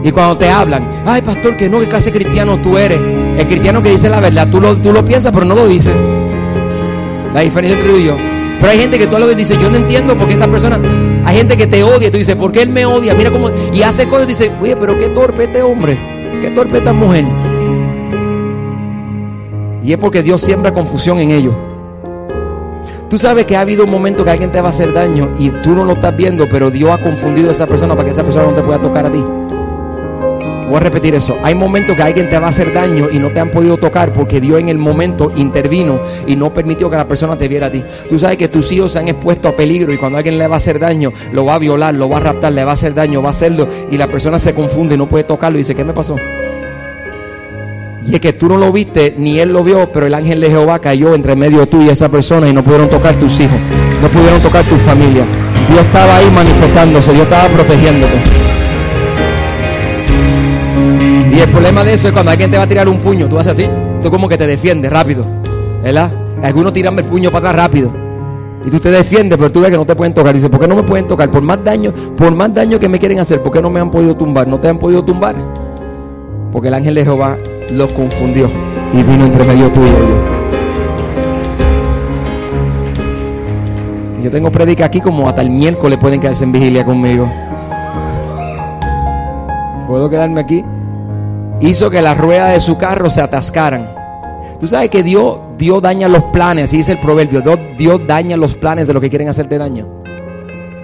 Y 0.03 0.11
cuando 0.11 0.37
te 0.37 0.47
hablan, 0.47 0.87
ay, 1.03 1.23
pastor, 1.23 1.57
que 1.57 1.67
no, 1.67 1.79
que 1.79 1.87
clase 1.87 2.11
cristiano 2.11 2.61
tú 2.61 2.77
eres. 2.77 3.01
El 3.01 3.47
cristiano 3.47 3.81
que 3.81 3.89
dice 3.89 4.07
la 4.07 4.19
verdad, 4.19 4.47
tú 4.51 4.61
lo, 4.61 4.77
tú 4.77 4.93
lo 4.93 5.03
piensas, 5.03 5.31
pero 5.31 5.45
no 5.45 5.55
lo 5.55 5.67
dices. 5.67 5.95
La 7.33 7.41
diferencia 7.41 7.75
entre 7.75 7.91
tú 7.91 7.97
y 7.97 8.05
yo. 8.05 8.17
Pero 8.59 8.71
hay 8.71 8.77
gente 8.77 8.99
que 8.99 9.07
tú 9.07 9.17
lo 9.17 9.25
ves 9.25 9.35
y 9.35 9.39
dice, 9.39 9.57
yo 9.59 9.67
no 9.71 9.77
entiendo 9.77 10.15
por 10.15 10.27
qué 10.27 10.33
esta 10.33 10.47
persona. 10.47 10.79
Hay 11.25 11.37
gente 11.37 11.57
que 11.57 11.65
te 11.65 11.81
odia 11.81 12.09
y 12.09 12.11
tú 12.11 12.19
dices, 12.19 12.35
¿por 12.35 12.51
qué 12.51 12.61
él 12.61 12.69
me 12.69 12.85
odia? 12.85 13.15
Mira 13.15 13.31
cómo. 13.31 13.49
Y 13.73 13.81
hace 13.81 14.05
cosas 14.05 14.25
y 14.25 14.29
dice, 14.29 14.51
oye, 14.61 14.75
pero 14.75 14.95
qué 14.99 15.09
torpe 15.09 15.45
este 15.45 15.63
hombre. 15.63 15.97
Qué 16.39 16.51
torpe 16.51 16.77
esta 16.77 16.93
mujer. 16.93 17.25
Y 19.83 19.91
es 19.91 19.97
porque 19.97 20.21
Dios 20.21 20.39
siembra 20.39 20.71
confusión 20.71 21.17
en 21.17 21.31
ellos. 21.31 21.55
Tú 23.09 23.17
sabes 23.17 23.45
que 23.45 23.55
ha 23.55 23.61
habido 23.61 23.85
un 23.85 23.89
momento 23.89 24.23
que 24.23 24.29
alguien 24.29 24.51
te 24.51 24.61
va 24.61 24.67
a 24.67 24.69
hacer 24.69 24.93
daño 24.93 25.31
y 25.39 25.49
tú 25.49 25.71
no 25.71 25.83
lo 25.83 25.93
estás 25.93 26.15
viendo, 26.15 26.47
pero 26.47 26.69
Dios 26.69 26.91
ha 26.91 26.99
confundido 26.99 27.49
a 27.49 27.53
esa 27.53 27.65
persona 27.65 27.95
para 27.95 28.05
que 28.05 28.11
esa 28.11 28.23
persona 28.23 28.45
no 28.45 28.53
te 28.53 28.61
pueda 28.61 28.79
tocar 28.79 29.07
a 29.07 29.11
ti. 29.11 29.23
Voy 30.69 30.77
a 30.77 30.81
repetir 30.81 31.15
eso. 31.15 31.35
Hay 31.41 31.55
momentos 31.55 31.95
que 31.95 32.03
alguien 32.03 32.29
te 32.29 32.37
va 32.37 32.45
a 32.45 32.49
hacer 32.49 32.71
daño 32.71 33.09
y 33.11 33.17
no 33.17 33.31
te 33.31 33.39
han 33.39 33.49
podido 33.49 33.77
tocar 33.77 34.13
porque 34.13 34.39
Dios 34.39 34.59
en 34.59 34.69
el 34.69 34.77
momento 34.77 35.31
intervino 35.35 35.99
y 36.27 36.35
no 36.35 36.53
permitió 36.53 36.87
que 36.91 36.97
la 36.97 37.07
persona 37.07 37.35
te 37.35 37.47
viera 37.47 37.65
a 37.67 37.71
ti. 37.71 37.83
Tú 38.07 38.19
sabes 38.19 38.37
que 38.37 38.47
tus 38.47 38.71
hijos 38.71 38.91
se 38.91 38.99
han 38.99 39.07
expuesto 39.07 39.47
a 39.47 39.55
peligro 39.55 39.91
y 39.91 39.97
cuando 39.97 40.19
alguien 40.19 40.37
le 40.37 40.47
va 40.47 40.53
a 40.53 40.57
hacer 40.57 40.77
daño, 40.77 41.11
lo 41.33 41.45
va 41.45 41.55
a 41.55 41.59
violar, 41.59 41.95
lo 41.95 42.07
va 42.07 42.17
a 42.17 42.19
raptar, 42.19 42.53
le 42.53 42.63
va 42.63 42.71
a 42.71 42.73
hacer 42.75 42.93
daño, 42.93 43.23
va 43.23 43.29
a 43.29 43.31
hacerlo 43.31 43.67
y 43.89 43.97
la 43.97 44.05
persona 44.05 44.37
se 44.37 44.53
confunde 44.53 44.93
y 44.93 44.97
no 44.99 45.09
puede 45.09 45.23
tocarlo 45.23 45.57
y 45.57 45.61
dice, 45.61 45.73
¿qué 45.73 45.83
me 45.83 45.93
pasó? 45.93 46.15
Y 48.09 48.15
es 48.15 48.21
que 48.21 48.33
tú 48.33 48.47
no 48.47 48.57
lo 48.57 48.71
viste, 48.71 49.13
ni 49.17 49.39
él 49.39 49.53
lo 49.53 49.63
vio, 49.63 49.91
pero 49.91 50.07
el 50.07 50.15
ángel 50.15 50.41
de 50.41 50.49
Jehová 50.49 50.79
cayó 50.79 51.13
entre 51.13 51.35
medio 51.35 51.67
tú 51.67 51.83
y 51.83 51.89
esa 51.89 52.09
persona 52.09 52.49
y 52.49 52.53
no 52.53 52.63
pudieron 52.63 52.89
tocar 52.89 53.15
tus 53.17 53.39
hijos, 53.39 53.57
no 54.01 54.07
pudieron 54.07 54.41
tocar 54.41 54.63
tu 54.65 54.75
familia. 54.77 55.23
Dios 55.69 55.85
estaba 55.85 56.17
ahí 56.17 56.25
manifestándose, 56.31 57.13
Dios 57.13 57.23
estaba 57.25 57.47
protegiéndote. 57.49 58.15
Y 61.31 61.39
el 61.39 61.49
problema 61.49 61.83
de 61.83 61.93
eso 61.93 62.07
es 62.07 62.13
cuando 62.13 62.31
alguien 62.31 62.49
te 62.49 62.57
va 62.57 62.63
a 62.63 62.67
tirar 62.67 62.89
un 62.89 62.97
puño, 62.97 63.29
tú 63.29 63.37
haces 63.37 63.51
así, 63.51 63.67
tú 64.01 64.09
como 64.09 64.27
que 64.27 64.37
te 64.37 64.47
defiendes 64.47 64.91
rápido, 64.91 65.23
¿verdad? 65.83 66.11
Algunos 66.41 66.73
tiran 66.73 66.97
el 66.97 67.05
puño 67.05 67.29
para 67.29 67.49
atrás 67.51 67.67
rápido. 67.67 67.93
Y 68.65 68.71
tú 68.71 68.79
te 68.79 68.89
defiendes, 68.89 69.37
pero 69.37 69.51
tú 69.51 69.61
ves 69.61 69.69
que 69.69 69.77
no 69.77 69.85
te 69.85 69.95
pueden 69.95 70.13
tocar. 70.13 70.33
Y 70.33 70.39
dices, 70.39 70.49
¿por 70.49 70.59
qué 70.59 70.67
no 70.67 70.75
me 70.75 70.83
pueden 70.83 71.07
tocar? 71.07 71.29
Por 71.29 71.41
más 71.43 71.63
daño, 71.63 71.93
por 72.17 72.33
más 72.33 72.53
daño 72.53 72.79
que 72.79 72.89
me 72.89 72.99
quieren 72.99 73.19
hacer, 73.19 73.41
¿por 73.41 73.53
qué 73.53 73.61
no 73.61 73.69
me 73.69 73.79
han 73.79 73.91
podido 73.91 74.15
tumbar? 74.17 74.47
¿No 74.47 74.59
te 74.59 74.67
han 74.67 74.79
podido 74.79 75.03
tumbar? 75.03 75.35
Porque 76.51 76.67
el 76.69 76.73
ángel 76.73 76.95
de 76.95 77.03
Jehová 77.03 77.37
los 77.71 77.89
confundió 77.91 78.49
y 78.93 79.03
vino 79.03 79.25
entre 79.25 79.45
medio 79.45 79.71
tuyo 79.71 79.87
y 84.19 84.23
yo. 84.23 84.31
Tengo 84.31 84.51
predica 84.51 84.85
aquí 84.85 85.01
como 85.01 85.27
hasta 85.27 85.41
el 85.41 85.49
miércoles 85.49 85.97
pueden 85.97 86.19
quedarse 86.19 86.43
en 86.43 86.51
vigilia 86.51 86.85
conmigo. 86.85 87.31
¿Puedo 89.87 90.09
quedarme 90.09 90.41
aquí? 90.41 90.63
Hizo 91.61 91.89
que 91.89 92.01
las 92.01 92.17
ruedas 92.17 92.53
de 92.53 92.59
su 92.59 92.77
carro 92.77 93.09
se 93.09 93.21
atascaran. 93.21 93.89
Tú 94.59 94.67
sabes 94.67 94.89
que 94.89 95.03
Dios, 95.03 95.39
Dios 95.57 95.81
daña 95.81 96.07
los 96.07 96.23
planes, 96.25 96.65
así 96.65 96.77
dice 96.77 96.91
el 96.91 96.99
proverbio. 96.99 97.41
Dios, 97.41 97.59
Dios 97.77 98.01
daña 98.05 98.37
los 98.37 98.55
planes 98.55 98.87
de 98.87 98.93
lo 98.93 99.01
que 99.01 99.09
quieren 99.09 99.29
hacerte 99.29 99.57
daño. 99.57 99.87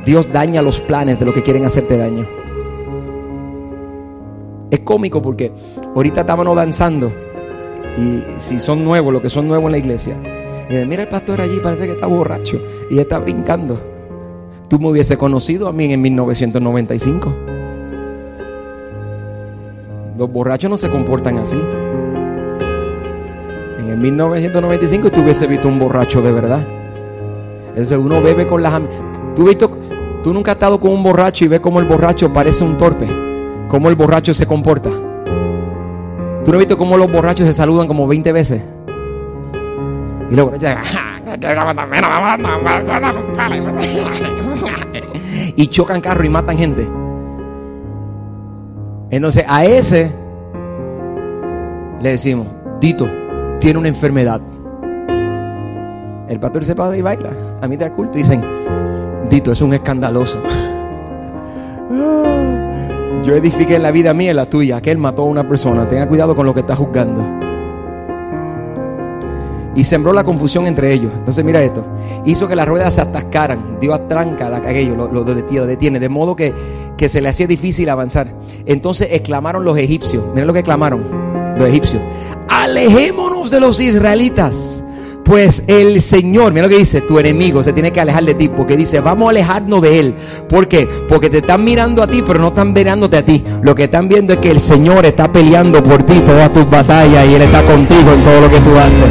Dios 0.05 0.31
daña 0.31 0.61
los 0.61 0.79
planes 0.81 1.19
de 1.19 1.25
lo 1.25 1.33
que 1.33 1.43
quieren 1.43 1.65
hacerte 1.65 1.97
daño. 1.97 2.25
Es 4.75 4.81
cómico 4.81 5.21
porque 5.21 5.53
ahorita 5.95 6.21
estábamos 6.21 6.53
danzando 6.53 7.09
y 7.97 8.23
si 8.39 8.59
son 8.59 8.83
nuevos, 8.83 9.13
los 9.13 9.21
que 9.21 9.29
son 9.29 9.47
nuevos 9.47 9.67
en 9.67 9.71
la 9.71 9.77
iglesia, 9.77 10.17
y 10.69 10.73
mira 10.85 11.03
el 11.03 11.07
pastor 11.07 11.39
allí, 11.39 11.61
parece 11.63 11.85
que 11.85 11.93
está 11.93 12.07
borracho 12.07 12.59
y 12.89 12.99
está 12.99 13.19
brincando. 13.19 13.79
Tú 14.67 14.79
me 14.79 14.89
hubiese 14.89 15.17
conocido 15.17 15.69
a 15.69 15.71
mí 15.71 15.93
en 15.93 16.01
1995. 16.01 17.33
Los 20.17 20.29
borrachos 20.29 20.69
no 20.69 20.75
se 20.75 20.89
comportan 20.89 21.37
así. 21.37 21.59
En 23.79 23.89
el 23.89 23.97
1995 23.97 25.09
tú 25.09 25.21
hubiese 25.21 25.47
visto 25.47 25.69
un 25.69 25.79
borracho 25.79 26.21
de 26.21 26.33
verdad. 26.33 26.67
Entonces 27.69 27.97
uno 27.97 28.21
bebe 28.21 28.45
con 28.45 28.61
las 28.61 28.81
¿Tú, 29.37 29.45
visto, 29.45 29.71
tú 30.21 30.33
nunca 30.33 30.51
has 30.51 30.55
estado 30.55 30.81
con 30.81 30.91
un 30.91 31.03
borracho 31.03 31.45
y 31.45 31.47
ves 31.47 31.61
como 31.61 31.79
el 31.79 31.85
borracho 31.85 32.33
parece 32.33 32.65
un 32.65 32.77
torpe. 32.77 33.24
Cómo 33.75 33.89
el 33.89 33.95
borracho 33.97 34.33
se 34.33 34.45
comporta. 34.45 34.89
¿Tú 34.89 36.49
no 36.49 36.53
has 36.53 36.59
visto 36.59 36.77
cómo 36.77 36.95
los 36.95 37.11
borrachos 37.11 37.45
se 37.45 37.51
saludan 37.51 37.89
como 37.89 38.07
20 38.07 38.31
veces? 38.31 38.61
Y 40.31 40.33
luego 40.33 40.53
y 45.57 45.67
chocan 45.67 45.99
carro 45.99 46.23
y 46.23 46.29
matan 46.29 46.57
gente. 46.57 46.87
Entonces 49.09 49.43
a 49.45 49.65
ese 49.65 50.09
le 51.99 52.11
decimos, 52.11 52.47
Dito, 52.79 53.09
tiene 53.59 53.77
una 53.77 53.89
enfermedad. 53.89 54.39
El 56.29 56.39
pastor 56.39 56.63
se 56.63 56.75
para 56.75 56.95
y 56.95 57.01
baila. 57.01 57.31
A 57.61 57.67
mí 57.67 57.75
te 57.75 57.91
culto 57.91 58.17
y 58.17 58.21
dicen, 58.21 58.41
Dito, 59.29 59.51
es 59.51 59.59
un 59.59 59.73
escandaloso. 59.73 60.41
Yo 63.25 63.35
edifiqué 63.35 63.79
la 63.79 63.89
vida 63.89 64.13
mía 64.13 64.31
y 64.31 64.33
la 64.35 64.45
tuya. 64.45 64.79
Que 64.81 64.91
él 64.91 64.99
mató 64.99 65.23
a 65.23 65.25
una 65.25 65.47
persona. 65.47 65.89
Tenga 65.89 66.07
cuidado 66.07 66.35
con 66.35 66.45
lo 66.45 66.53
que 66.53 66.59
está 66.59 66.75
juzgando. 66.75 67.25
Y 69.73 69.83
sembró 69.83 70.13
la 70.13 70.23
confusión 70.23 70.67
entre 70.67 70.93
ellos. 70.93 71.11
Entonces 71.15 71.43
mira 71.43 71.61
esto. 71.63 71.83
Hizo 72.23 72.47
que 72.47 72.55
las 72.55 72.67
ruedas 72.67 72.93
se 72.93 73.01
atascaran. 73.01 73.79
Dio 73.81 73.95
a 73.95 74.07
tranca 74.07 74.47
a 74.47 74.57
aquello, 74.57 74.95
lo, 74.95 75.23
detiene, 75.23 75.59
lo 75.59 75.65
detiene. 75.65 75.99
De 75.99 76.07
modo 76.07 76.35
que, 76.35 76.53
que 76.97 77.09
se 77.09 77.19
le 77.19 77.29
hacía 77.29 77.47
difícil 77.47 77.89
avanzar. 77.89 78.31
Entonces 78.67 79.07
exclamaron 79.11 79.65
los 79.65 79.75
egipcios. 79.75 80.23
Miren 80.29 80.45
lo 80.45 80.53
que 80.53 80.59
exclamaron 80.59 81.03
los 81.57 81.67
egipcios. 81.67 82.03
Alejémonos 82.47 83.49
de 83.49 83.59
los 83.59 83.79
israelitas. 83.79 84.84
Pues 85.25 85.63
el 85.65 86.03
Señor, 86.03 86.53
mira 86.53 86.67
lo 86.67 86.69
que 86.69 86.77
dice, 86.77 87.01
tu 87.01 87.17
enemigo 87.17 87.63
se 87.63 87.73
tiene 87.73 87.91
que 87.91 87.99
alejar 87.99 88.23
de 88.25 88.35
ti, 88.35 88.47
porque 88.47 88.77
dice, 88.77 88.99
vamos 88.99 89.25
a 89.25 89.29
alejarnos 89.31 89.81
de 89.81 89.99
Él. 89.99 90.15
¿Por 90.47 90.67
qué? 90.67 90.87
Porque 91.09 91.31
te 91.31 91.39
están 91.39 91.63
mirando 91.63 92.03
a 92.03 92.07
ti, 92.07 92.23
pero 92.25 92.37
no 92.37 92.49
están 92.49 92.73
mirándote 92.73 93.17
a 93.17 93.25
ti. 93.25 93.43
Lo 93.63 93.73
que 93.73 93.85
están 93.85 94.07
viendo 94.07 94.33
es 94.33 94.39
que 94.39 94.51
el 94.51 94.59
Señor 94.59 95.03
está 95.03 95.31
peleando 95.31 95.83
por 95.83 96.03
ti 96.03 96.19
todas 96.19 96.53
tus 96.53 96.69
batallas 96.69 97.27
y 97.27 97.33
Él 97.33 97.41
está 97.41 97.63
contigo 97.63 98.13
en 98.13 98.21
todo 98.21 98.41
lo 98.41 98.51
que 98.51 98.59
tú 98.59 98.77
haces. 98.77 99.07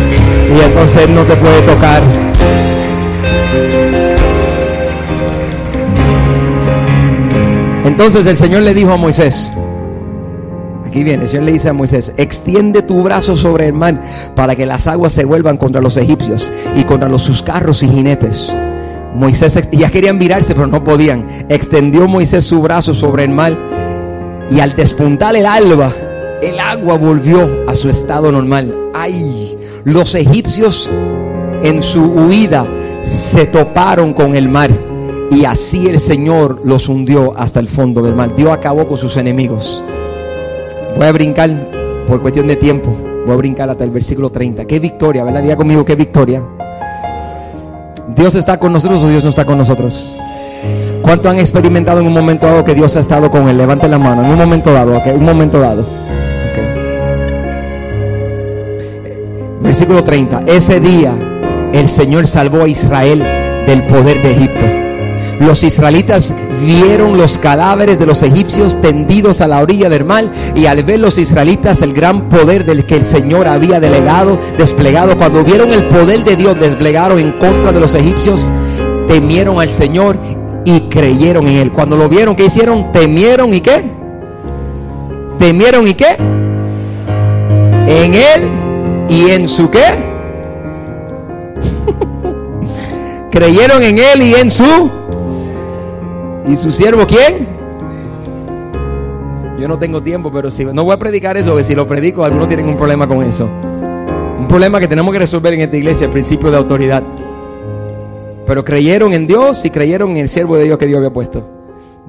Y 0.57 0.61
entonces 0.65 1.03
Él 1.03 1.15
no 1.17 1.25
te 1.25 1.35
puede 1.35 1.61
tocar. 1.63 2.03
Entonces 7.85 8.25
el 8.25 8.37
Señor 8.37 8.63
le 8.63 8.73
dijo 8.73 8.93
a 8.93 8.97
Moisés, 8.97 9.53
Aquí 10.95 11.03
viene, 11.03 11.25
el 11.25 11.29
Señor 11.29 11.47
le 11.47 11.53
dice 11.55 11.71
a 11.71 11.73
Moisés, 11.73 12.13
extiende 12.19 12.81
tu 12.81 13.03
brazo 13.03 13.37
sobre 13.37 13.67
el 13.67 13.73
mar 13.73 14.01
para 14.37 14.55
que 14.55 14.65
las 14.65 14.87
aguas 14.87 15.13
se 15.13 15.25
vuelvan 15.25 15.57
contra 15.57 15.81
los 15.81 15.97
egipcios 15.97 16.53
y 16.77 16.85
contra 16.85 17.09
los, 17.09 17.23
sus 17.23 17.43
carros 17.43 17.83
y 17.83 17.89
jinetes. 17.89 18.57
Moisés 19.13 19.59
ya 19.73 19.91
querían 19.91 20.19
mirarse, 20.19 20.55
pero 20.55 20.69
no 20.69 20.85
podían. 20.85 21.27
Extendió 21.49 22.07
Moisés 22.07 22.45
su 22.45 22.63
brazo 22.63 22.95
sobre 22.95 23.25
el 23.25 23.31
mar 23.31 23.59
y 24.53 24.61
al 24.61 24.77
despuntar 24.77 25.35
el 25.35 25.47
alba, 25.47 25.91
el 26.41 26.61
agua 26.61 26.97
volvió 26.97 27.65
a 27.67 27.75
su 27.75 27.89
estado 27.89 28.31
normal. 28.31 28.73
Ay, 28.95 29.59
los 29.83 30.15
egipcios 30.15 30.89
en 31.65 31.83
su 31.83 32.05
huida 32.05 32.69
se 33.03 33.47
toparon 33.47 34.13
con 34.13 34.37
el 34.37 34.49
mar 34.49 34.71
y 35.33 35.45
así 35.45 35.89
el 35.89 35.99
Señor 35.99 36.61
los 36.65 36.89
hundió 36.89 37.37
hasta 37.37 37.59
el 37.59 37.67
fondo 37.67 38.01
del 38.01 38.15
mar. 38.15 38.37
Dios 38.37 38.53
acabó 38.53 38.87
con 38.87 38.97
sus 38.97 39.17
enemigos. 39.17 39.83
Voy 40.97 41.07
a 41.07 41.13
brincar 41.13 41.51
por 42.07 42.23
cuestión 42.23 42.47
de 42.47 42.57
tiempo. 42.57 42.95
Voy 43.27 43.35
a 43.35 43.37
brincar 43.37 43.69
hasta 43.69 43.85
el 43.85 43.91
versículo 43.91 44.31
30. 44.31 44.65
Qué 44.65 44.79
victoria, 44.79 45.25
¿verdad? 45.25 45.43
Diga 45.43 45.57
conmigo, 45.57 45.85
qué 45.85 45.97
victoria. 45.97 46.43
Dios 48.15 48.35
está 48.35 48.59
con 48.59 48.73
nosotros 48.73 49.03
o 49.03 49.09
Dios 49.09 49.25
no 49.25 49.31
está 49.31 49.45
con 49.45 49.59
nosotros. 49.59 50.17
¿Cuánto 51.03 51.29
han 51.29 51.39
experimentado 51.39 52.01
en 52.01 52.07
un 52.07 52.13
momento 52.13 52.47
dado 52.47 52.65
que 52.65 52.75
Dios 52.75 52.97
ha 52.97 53.01
estado 53.01 53.31
con 53.31 53.49
él? 53.49 53.59
Levante 53.59 53.89
la 53.89 53.99
mano. 53.99 54.25
En 54.25 54.31
un 54.31 54.39
momento 54.39 54.73
dado, 54.73 54.97
ok. 54.97 55.07
Un 55.15 55.25
momento 55.25 55.59
dado. 55.59 55.83
Okay. 56.53 56.65
Versículo 59.61 60.05
30. 60.05 60.45
Ese 60.47 60.81
día 60.81 61.13
el 61.73 61.89
Señor 61.89 62.27
salvó 62.27 62.63
a 62.63 62.69
Israel 62.69 63.23
del 63.67 63.87
poder 63.87 64.23
de 64.23 64.33
Egipto 64.33 64.84
Los 65.41 65.63
israelitas 65.65 66.35
vieron 66.65 67.19
los 67.19 67.39
cadáveres 67.39 67.99
de 67.99 68.07
los 68.07 68.23
egipcios 68.23 68.81
tendidos 68.81 69.41
a 69.41 69.49
la 69.49 69.61
orilla 69.61 69.89
del 69.89 70.05
mar 70.05 70.31
y 70.55 70.67
al 70.67 70.83
ver 70.85 71.01
los 71.01 71.19
israelitas 71.19 71.83
el 71.83 71.93
gran 71.93 72.29
poder 72.29 72.65
del 72.65 72.87
que 72.87 72.97
el 72.97 73.03
Señor 73.03 73.49
había 73.49 73.81
delegado, 73.81 74.39
desplegado, 74.57 75.17
cuando 75.17 75.45
vieron 75.45 75.73
el 75.73 75.89
poder 75.89 76.25
de 76.25 76.37
Dios 76.37 76.59
desplegado 76.59 77.19
en 77.19 77.33
contra 77.33 77.73
de 77.73 77.81
los 77.81 77.95
egipcios, 77.95 78.53
temieron 79.09 79.61
al 79.61 79.71
Señor 79.71 80.19
y 80.65 80.81
creyeron 80.83 81.47
en 81.47 81.57
Él. 81.57 81.73
Cuando 81.73 81.97
lo 81.97 82.09
vieron, 82.09 82.35
¿qué 82.35 82.47
hicieron? 82.47 82.93
Temieron 82.93 83.53
y 83.53 83.61
qué? 83.61 83.85
Temieron 85.39 85.87
y 85.87 85.95
qué? 85.95 86.17
En 87.87 88.15
Él 88.15 88.51
y 89.09 89.31
en 89.31 89.49
su 89.49 89.71
qué? 89.71 90.15
creyeron 93.31 93.83
en 93.83 93.99
Él 93.99 94.23
y 94.23 94.35
en 94.35 94.51
su... 94.51 95.04
¿Y 96.47 96.57
su 96.57 96.71
siervo 96.71 97.07
quién? 97.07 97.49
Yo 99.59 99.69
no 99.69 99.79
tengo 99.79 100.03
tiempo, 100.03 100.31
pero 100.31 100.51
si 100.51 100.65
no 100.65 100.85
voy 100.85 100.93
a 100.93 100.99
predicar 100.99 101.37
eso, 101.37 101.57
que 101.57 101.65
si 101.65 101.75
lo 101.75 101.87
predico, 101.87 102.25
algunos 102.25 102.49
tienen 102.49 102.67
un 102.67 102.77
problema 102.77 103.07
con 103.07 103.23
eso. 103.23 103.49
Un 104.39 104.47
problema 104.47 104.79
que 104.79 104.89
tenemos 104.89 105.13
que 105.13 105.21
resolver 105.21 105.55
en 105.55 105.61
esta 105.61 105.77
iglesia, 105.77 106.07
el 106.07 106.11
principio 106.11 106.51
de 106.51 106.57
autoridad. 106.59 107.03
Pero 108.47 108.63
creyeron 108.63 109.15
en 109.15 109.27
Dios 109.27 109.65
y 109.65 109.71
creyeron 109.71 110.11
en 110.11 110.17
el 110.19 110.29
siervo 110.29 110.57
de 110.57 110.65
Dios 110.65 110.79
que 110.79 110.87
Dios 110.87 110.99
había 110.99 111.13
puesto. 111.13 111.49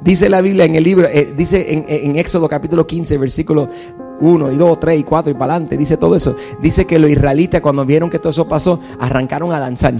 Dice 0.01 0.29
la 0.29 0.41
Biblia 0.41 0.65
en 0.65 0.75
el 0.75 0.83
libro, 0.83 1.07
eh, 1.07 1.33
dice 1.35 1.71
en, 1.71 1.85
en, 1.87 2.17
Éxodo 2.17 2.49
capítulo 2.49 2.85
15, 2.85 3.17
versículo 3.17 3.69
1 4.19 4.51
y 4.51 4.55
2, 4.57 4.79
3 4.79 4.99
y 4.99 5.03
4 5.03 5.31
y 5.31 5.33
para 5.33 5.53
adelante, 5.53 5.77
dice 5.77 5.97
todo 5.97 6.15
eso. 6.15 6.35
Dice 6.61 6.85
que 6.85 6.99
los 6.99 7.09
israelitas 7.09 7.61
cuando 7.61 7.85
vieron 7.85 8.09
que 8.09 8.19
todo 8.19 8.31
eso 8.31 8.47
pasó, 8.47 8.81
arrancaron 8.99 9.53
a 9.53 9.59
danzar. 9.59 9.93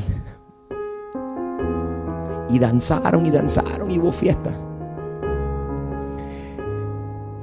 Y 2.49 2.59
danzaron 2.59 3.25
y 3.25 3.31
danzaron 3.31 3.89
y 3.91 3.99
hubo 3.99 4.11
fiesta. 4.11 4.51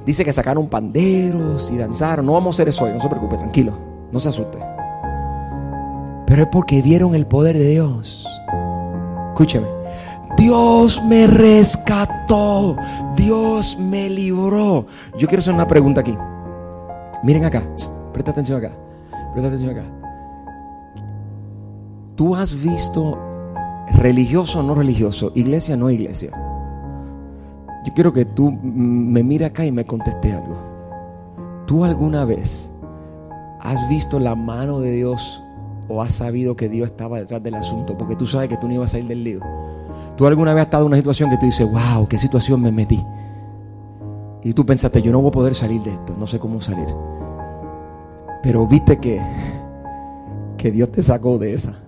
Dice 0.05 0.25
que 0.25 0.33
sacaron 0.33 0.67
panderos 0.67 1.71
y 1.71 1.77
danzaron. 1.77 2.25
No 2.25 2.33
vamos 2.33 2.55
a 2.55 2.55
hacer 2.55 2.69
eso 2.69 2.83
hoy, 2.83 2.93
no 2.93 2.99
se 2.99 3.07
preocupe, 3.07 3.37
tranquilo, 3.37 3.73
no 4.11 4.19
se 4.19 4.29
asuste. 4.29 4.59
Pero 6.25 6.43
es 6.43 6.49
porque 6.49 6.81
vieron 6.81 7.15
el 7.15 7.25
poder 7.25 7.57
de 7.57 7.69
Dios. 7.69 8.25
Escúcheme. 9.29 9.67
Dios 10.37 11.01
me 11.05 11.27
rescató. 11.27 12.75
Dios 13.15 13.77
me 13.79 14.09
libró. 14.09 14.87
Yo 15.17 15.27
quiero 15.27 15.39
hacer 15.39 15.53
una 15.53 15.67
pregunta 15.67 16.01
aquí. 16.01 16.17
Miren 17.23 17.45
acá. 17.45 17.63
Presta 18.11 18.31
atención 18.31 18.57
acá. 18.57 18.73
Presta 19.33 19.47
atención 19.47 19.71
acá. 19.71 19.83
¿Tú 22.15 22.35
has 22.35 22.53
visto 22.61 23.17
religioso 23.91 24.59
o 24.59 24.63
no 24.63 24.75
religioso, 24.75 25.31
iglesia 25.35 25.75
o 25.75 25.77
no 25.77 25.89
iglesia? 25.89 26.31
Yo 27.85 27.93
quiero 27.93 28.13
que 28.13 28.25
tú 28.25 28.51
me 28.51 29.23
mire 29.23 29.45
acá 29.45 29.65
y 29.65 29.71
me 29.71 29.85
conteste 29.85 30.31
algo. 30.31 30.55
¿Tú 31.65 31.83
alguna 31.83 32.23
vez 32.25 32.71
has 33.59 33.87
visto 33.89 34.19
la 34.19 34.35
mano 34.35 34.79
de 34.79 34.91
Dios 34.91 35.43
o 35.87 36.01
has 36.01 36.13
sabido 36.13 36.55
que 36.55 36.69
Dios 36.69 36.91
estaba 36.91 37.19
detrás 37.19 37.41
del 37.41 37.55
asunto, 37.55 37.97
porque 37.97 38.15
tú 38.15 38.25
sabes 38.25 38.49
que 38.49 38.57
tú 38.57 38.67
no 38.67 38.73
ibas 38.73 38.89
a 38.89 38.93
salir 38.93 39.07
del 39.07 39.23
lío. 39.23 39.39
Tú 40.17 40.27
alguna 40.27 40.53
vez 40.53 40.61
has 40.61 40.67
estado 40.67 40.83
en 40.83 40.87
una 40.87 40.97
situación 40.97 41.29
que 41.29 41.37
tú 41.37 41.45
dices, 41.45 41.69
wow, 41.69 42.07
qué 42.07 42.19
situación 42.19 42.61
me 42.61 42.71
metí. 42.71 43.03
Y 44.43 44.53
tú 44.53 44.65
pensaste, 44.65 45.01
yo 45.01 45.11
no 45.11 45.21
voy 45.21 45.29
a 45.29 45.31
poder 45.31 45.55
salir 45.55 45.81
de 45.81 45.91
esto, 45.91 46.13
no 46.17 46.27
sé 46.27 46.39
cómo 46.39 46.61
salir. 46.61 46.87
Pero 48.41 48.67
viste 48.67 48.97
que, 48.97 49.21
que 50.57 50.71
Dios 50.71 50.91
te 50.91 51.01
sacó 51.01 51.37
de 51.37 51.53
esa. 51.53 51.79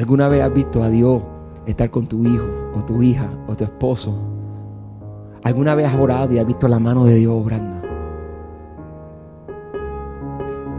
¿Alguna 0.00 0.28
vez 0.28 0.42
has 0.42 0.54
visto 0.54 0.82
a 0.82 0.88
Dios 0.88 1.20
estar 1.66 1.90
con 1.90 2.06
tu 2.06 2.24
hijo 2.24 2.46
o 2.74 2.82
tu 2.82 3.02
hija 3.02 3.28
o 3.46 3.54
tu 3.54 3.64
esposo? 3.64 4.16
¿Alguna 5.42 5.74
vez 5.74 5.88
has 5.88 5.94
orado 5.94 6.32
y 6.32 6.38
has 6.38 6.46
visto 6.46 6.66
la 6.68 6.78
mano 6.78 7.04
de 7.04 7.16
Dios 7.16 7.34
obrando? 7.34 7.86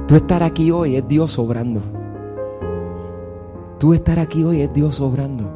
Tú 0.08 0.15
estar 0.15 0.41
aquí 0.41 0.72
hoy 0.72 0.95
es 0.95 1.08
Dios 1.08 1.38
obrando. 1.38 1.84
Tú 3.78 3.93
estar 3.93 4.17
aquí 4.17 4.43
hoy 4.43 4.62
es 4.62 4.74
Dios 4.74 5.00
obrando. 5.00 5.48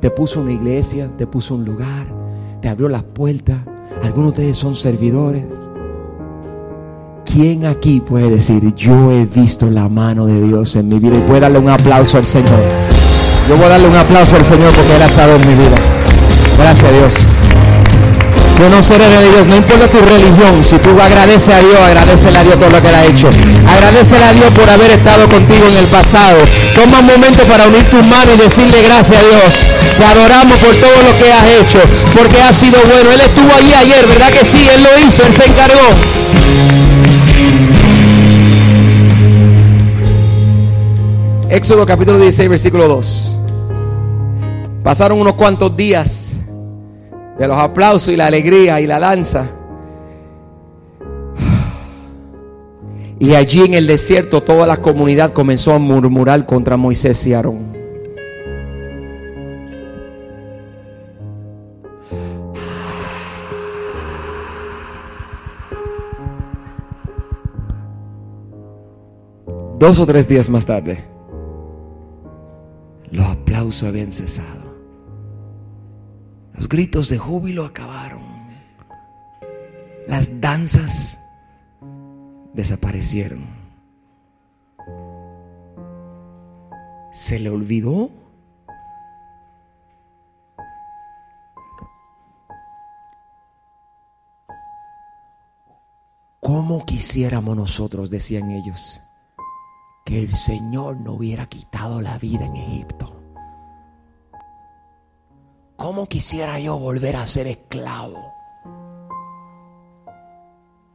Te 0.00 0.10
puso 0.10 0.40
una 0.40 0.52
iglesia, 0.52 1.10
te 1.18 1.26
puso 1.26 1.56
un 1.56 1.64
lugar, 1.64 2.06
te 2.62 2.68
abrió 2.68 2.88
las 2.88 3.02
puertas. 3.02 3.58
Algunos 4.00 4.26
de 4.26 4.42
ustedes 4.42 4.56
son 4.56 4.76
servidores. 4.76 5.44
¿Quién 7.24 7.66
aquí 7.66 8.00
puede 8.00 8.30
decir, 8.30 8.72
yo 8.76 9.10
he 9.10 9.26
visto 9.26 9.68
la 9.68 9.88
mano 9.88 10.24
de 10.26 10.40
Dios 10.40 10.76
en 10.76 10.88
mi 10.88 11.00
vida? 11.00 11.18
Y 11.18 11.22
puede 11.22 11.40
darle 11.40 11.58
un 11.58 11.68
aplauso 11.68 12.16
al 12.16 12.24
Señor. 12.24 12.87
Yo 13.48 13.56
voy 13.56 13.64
a 13.64 13.68
darle 13.70 13.88
un 13.88 13.96
aplauso 13.96 14.36
al 14.36 14.44
Señor 14.44 14.70
porque 14.72 14.94
Él 14.94 15.02
ha 15.02 15.06
estado 15.06 15.36
en 15.36 15.48
mi 15.48 15.54
vida. 15.54 15.74
Gracias 16.58 16.84
a 16.84 16.92
Dios. 16.92 17.14
Yo 18.58 18.68
no 18.68 18.82
seré 18.82 19.08
de 19.08 19.30
Dios, 19.30 19.46
no 19.46 19.56
importa 19.56 19.86
tu 19.86 19.98
religión, 20.00 20.64
si 20.68 20.76
tú 20.78 20.90
agradeces 21.00 21.54
a 21.54 21.60
Dios, 21.60 21.78
agradecele 21.80 22.38
a 22.38 22.44
Dios 22.44 22.56
por 22.56 22.72
lo 22.72 22.82
que 22.82 22.88
Él 22.88 22.94
ha 22.94 23.04
hecho. 23.06 23.30
Agradecele 23.66 24.24
a 24.24 24.32
Dios 24.34 24.52
por 24.52 24.68
haber 24.68 24.90
estado 24.90 25.28
contigo 25.28 25.64
en 25.70 25.78
el 25.78 25.86
pasado. 25.86 26.38
Toma 26.74 26.98
un 26.98 27.06
momento 27.06 27.44
para 27.44 27.68
unir 27.68 27.88
tus 27.88 28.04
manos 28.04 28.34
y 28.34 28.40
decirle 28.42 28.82
gracias 28.82 29.16
a 29.16 29.24
Dios. 29.24 29.64
Te 29.96 30.04
adoramos 30.04 30.58
por 30.58 30.74
todo 30.74 30.98
lo 31.06 31.16
que 31.16 31.32
has 31.32 31.46
hecho, 31.46 31.80
porque 32.12 32.42
ha 32.42 32.52
sido 32.52 32.78
bueno. 32.82 33.12
Él 33.14 33.20
estuvo 33.20 33.48
allí 33.54 33.72
ayer, 33.72 34.06
¿verdad 34.08 34.28
que 34.28 34.44
sí? 34.44 34.58
Él 34.74 34.82
lo 34.82 35.06
hizo, 35.06 35.22
Él 35.24 35.32
se 35.32 35.44
encargó. 35.46 35.88
Éxodo 41.48 41.86
capítulo 41.86 42.18
16, 42.18 42.48
versículo 42.50 42.88
2. 42.88 43.27
Pasaron 44.88 45.20
unos 45.20 45.34
cuantos 45.34 45.76
días 45.76 46.40
de 47.38 47.46
los 47.46 47.58
aplausos 47.58 48.08
y 48.08 48.16
la 48.16 48.24
alegría 48.24 48.80
y 48.80 48.86
la 48.86 48.98
danza. 48.98 49.50
Y 53.18 53.34
allí 53.34 53.66
en 53.66 53.74
el 53.74 53.86
desierto 53.86 54.42
toda 54.42 54.66
la 54.66 54.78
comunidad 54.78 55.34
comenzó 55.34 55.74
a 55.74 55.78
murmurar 55.78 56.46
contra 56.46 56.78
Moisés 56.78 57.26
y 57.26 57.34
Aarón. 57.34 57.76
Dos 69.78 69.98
o 69.98 70.06
tres 70.06 70.26
días 70.26 70.48
más 70.48 70.64
tarde, 70.64 71.04
los 73.10 73.26
aplausos 73.26 73.82
habían 73.82 74.12
cesado. 74.14 74.67
Los 76.58 76.68
gritos 76.68 77.08
de 77.08 77.18
júbilo 77.18 77.64
acabaron. 77.64 78.20
Las 80.08 80.28
danzas 80.40 81.20
desaparecieron. 82.52 83.46
Se 87.12 87.38
le 87.38 87.48
olvidó 87.48 88.10
¿Cómo 96.40 96.84
quisiéramos 96.86 97.56
nosotros, 97.56 98.10
decían 98.10 98.50
ellos, 98.50 99.02
que 100.04 100.18
el 100.20 100.34
Señor 100.34 100.96
no 100.96 101.12
hubiera 101.12 101.46
quitado 101.46 102.00
la 102.00 102.16
vida 102.18 102.46
en 102.46 102.56
Egipto? 102.56 103.17
¿Cómo 105.88 106.06
quisiera 106.06 106.60
yo 106.60 106.78
volver 106.78 107.16
a 107.16 107.26
ser 107.26 107.46
esclavo? 107.46 108.34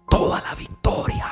Toda 0.08 0.40
la 0.40 0.54
victoria. 0.54 1.26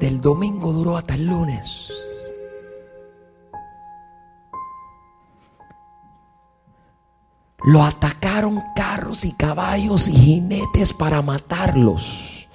Del 0.00 0.20
domingo 0.20 0.72
duró 0.72 0.96
hasta 0.96 1.14
el 1.14 1.24
lunes. 1.24 1.88
Lo 7.62 7.84
atacaron 7.84 8.60
carros 8.74 9.24
y 9.24 9.30
caballos 9.30 10.08
y 10.08 10.14
jinetes 10.14 10.92
para 10.92 11.22
matarlos. 11.22 12.48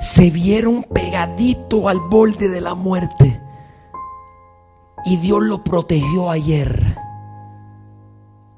Se 0.00 0.30
vieron 0.30 0.82
pegadito 0.82 1.88
al 1.88 2.00
borde 2.00 2.48
de 2.48 2.60
la 2.60 2.74
muerte. 2.74 3.45
Y 5.06 5.16
Dios 5.18 5.40
lo 5.44 5.62
protegió 5.62 6.28
ayer. 6.28 6.96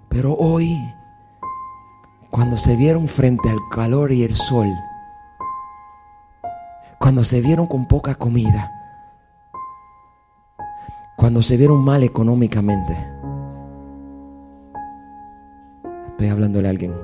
Pero 0.08 0.34
hoy, 0.34 0.74
cuando 2.30 2.56
se 2.56 2.74
vieron 2.74 3.06
frente 3.06 3.50
al 3.50 3.58
calor 3.70 4.10
y 4.12 4.22
el 4.22 4.34
sol, 4.34 4.66
cuando 6.98 7.22
se 7.22 7.42
vieron 7.42 7.66
con 7.66 7.86
poca 7.86 8.14
comida, 8.14 8.72
cuando 11.18 11.42
se 11.42 11.58
vieron 11.58 11.84
mal 11.84 12.02
económicamente, 12.02 12.96
estoy 16.12 16.28
hablándole 16.28 16.68
a 16.68 16.70
alguien, 16.70 16.94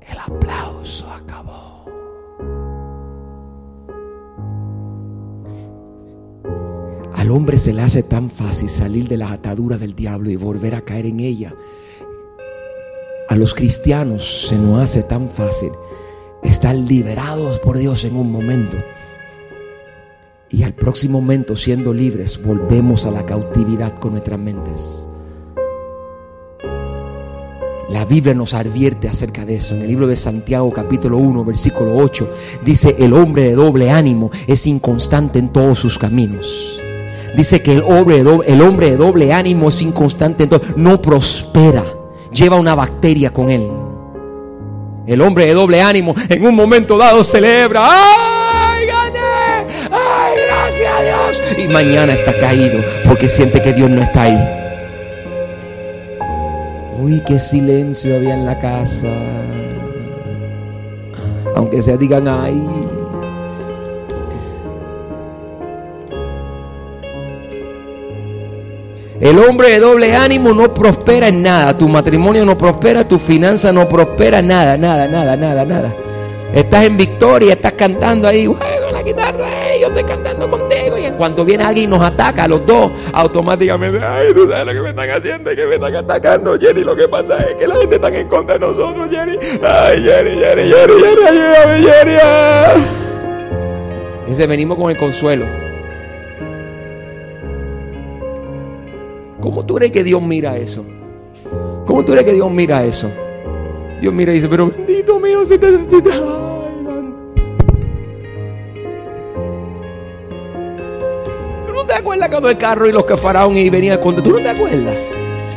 el 0.00 0.18
aplauso 0.18 1.08
acabó. 1.12 1.35
Al 7.26 7.32
hombre 7.32 7.58
se 7.58 7.72
le 7.72 7.82
hace 7.82 8.04
tan 8.04 8.30
fácil 8.30 8.68
salir 8.68 9.08
de 9.08 9.16
las 9.16 9.32
ataduras 9.32 9.80
del 9.80 9.96
diablo 9.96 10.30
y 10.30 10.36
volver 10.36 10.76
a 10.76 10.82
caer 10.82 11.06
en 11.06 11.18
ella. 11.18 11.52
A 13.28 13.34
los 13.34 13.52
cristianos 13.52 14.46
se 14.46 14.56
nos 14.56 14.80
hace 14.80 15.02
tan 15.02 15.28
fácil 15.28 15.72
estar 16.44 16.76
liberados 16.76 17.58
por 17.58 17.78
Dios 17.78 18.04
en 18.04 18.14
un 18.14 18.30
momento. 18.30 18.76
Y 20.50 20.62
al 20.62 20.74
próximo 20.74 21.20
momento, 21.20 21.56
siendo 21.56 21.92
libres, 21.92 22.40
volvemos 22.40 23.06
a 23.06 23.10
la 23.10 23.26
cautividad 23.26 23.98
con 23.98 24.12
nuestras 24.12 24.38
mentes. 24.38 25.08
La 27.88 28.04
Biblia 28.04 28.34
nos 28.34 28.54
advierte 28.54 29.08
acerca 29.08 29.44
de 29.44 29.56
eso. 29.56 29.74
En 29.74 29.82
el 29.82 29.88
libro 29.88 30.06
de 30.06 30.14
Santiago 30.14 30.72
capítulo 30.72 31.18
1 31.18 31.44
versículo 31.44 31.96
8 31.96 32.30
dice, 32.64 32.94
el 33.00 33.12
hombre 33.12 33.42
de 33.42 33.54
doble 33.54 33.90
ánimo 33.90 34.30
es 34.46 34.64
inconstante 34.68 35.40
en 35.40 35.52
todos 35.52 35.80
sus 35.80 35.98
caminos. 35.98 36.80
Dice 37.34 37.62
que 37.62 37.72
el 37.72 37.82
hombre, 37.82 38.16
de 38.16 38.24
doble, 38.24 38.52
el 38.52 38.62
hombre 38.62 38.90
de 38.90 38.96
doble 38.96 39.32
ánimo 39.32 39.68
es 39.68 39.82
inconstante 39.82 40.44
en 40.44 40.50
todo, 40.50 40.60
no 40.76 41.00
prospera, 41.02 41.84
lleva 42.32 42.56
una 42.56 42.74
bacteria 42.74 43.32
con 43.32 43.50
él. 43.50 43.68
El 45.06 45.20
hombre 45.20 45.46
de 45.46 45.54
doble 45.54 45.80
ánimo 45.82 46.14
en 46.28 46.46
un 46.46 46.54
momento 46.54 46.96
dado 46.96 47.22
celebra, 47.22 47.82
¡ay, 47.84 48.86
gané! 48.86 49.66
¡Ay, 49.90 50.34
gracias 50.46 50.92
a 50.92 51.02
Dios! 51.02 51.42
Y 51.58 51.68
mañana 51.68 52.12
está 52.12 52.36
caído 52.38 52.82
porque 53.04 53.28
siente 53.28 53.62
que 53.62 53.72
Dios 53.72 53.90
no 53.90 54.02
está 54.02 54.22
ahí. 54.22 54.62
Uy, 56.98 57.22
qué 57.26 57.38
silencio 57.38 58.16
había 58.16 58.34
en 58.34 58.46
la 58.46 58.58
casa. 58.58 59.12
Aunque 61.54 61.82
se 61.82 61.96
digan, 61.96 62.26
ay. 62.26 62.85
El 69.20 69.38
hombre 69.38 69.70
de 69.70 69.80
doble 69.80 70.14
ánimo 70.14 70.52
no 70.52 70.74
prospera 70.74 71.28
en 71.28 71.42
nada. 71.42 71.76
Tu 71.76 71.88
matrimonio 71.88 72.44
no 72.44 72.58
prospera, 72.58 73.08
tu 73.08 73.18
finanza 73.18 73.72
no 73.72 73.88
prospera, 73.88 74.42
nada, 74.42 74.76
nada, 74.76 75.08
nada, 75.08 75.36
nada, 75.36 75.64
nada. 75.64 75.96
Estás 76.52 76.84
en 76.84 76.96
victoria, 76.96 77.54
estás 77.54 77.72
cantando 77.72 78.28
ahí, 78.28 78.46
juego 78.46 78.90
la 78.92 79.02
guitarra, 79.02 79.48
yo 79.80 79.88
estoy 79.88 80.04
cantando 80.04 80.48
contigo. 80.48 80.98
Y 80.98 81.04
en 81.04 81.14
cuanto 81.14 81.44
viene 81.44 81.64
alguien 81.64 81.88
y 81.88 81.96
nos 81.96 82.06
ataca 82.06 82.46
los 82.46 82.64
dos, 82.66 82.92
automáticamente, 83.12 83.98
ay, 84.04 84.34
tú 84.34 84.48
sabes 84.48 84.66
lo 84.66 84.72
que 84.74 84.80
me 84.82 84.90
están 84.90 85.10
haciendo, 85.10 85.50
que 85.50 85.66
me 85.66 85.74
están 85.74 85.96
atacando, 85.96 86.58
Jenny. 86.58 86.82
Lo 86.82 86.94
que 86.94 87.08
pasa 87.08 87.38
es 87.38 87.56
que 87.56 87.66
la 87.66 87.76
gente 87.76 87.96
está 87.96 88.08
en 88.08 88.28
contra 88.28 88.54
de 88.54 88.60
nosotros, 88.60 89.08
Jenny. 89.10 89.38
Ay, 89.62 90.02
Jenny, 90.02 90.30
Jenny, 90.38 90.72
Jenny, 90.72 90.92
Jenny, 91.02 91.26
ayúdame, 91.26 91.90
Jenny. 91.90 92.16
Ah. 92.22 92.74
Dice, 94.28 94.46
venimos 94.46 94.76
con 94.76 94.90
el 94.90 94.96
consuelo. 94.96 95.65
¿Cómo 99.46 99.64
tú 99.64 99.76
crees 99.76 99.92
que 99.92 100.02
Dios 100.02 100.20
mira 100.20 100.56
eso? 100.56 100.84
¿Cómo 101.86 102.04
tú 102.04 102.10
crees 102.10 102.26
que 102.26 102.32
Dios 102.32 102.50
mira 102.50 102.84
eso? 102.84 103.08
Dios 104.00 104.12
mira 104.12 104.32
y 104.32 104.34
dice, 104.34 104.48
pero 104.48 104.68
bendito 104.68 105.20
mío, 105.20 105.44
si 105.44 105.56
te, 105.56 105.70
te 111.86 111.94
acuerdas 111.94 112.28
cuando 112.28 112.48
el 112.48 112.58
carro 112.58 112.88
y 112.88 112.92
los 112.92 113.04
que 113.04 113.16
faraón 113.16 113.56
y 113.56 113.70
venía 113.70 114.00
con 114.00 114.20
tú 114.20 114.32
no 114.32 114.42
te 114.42 114.48
acuerdas? 114.48 114.96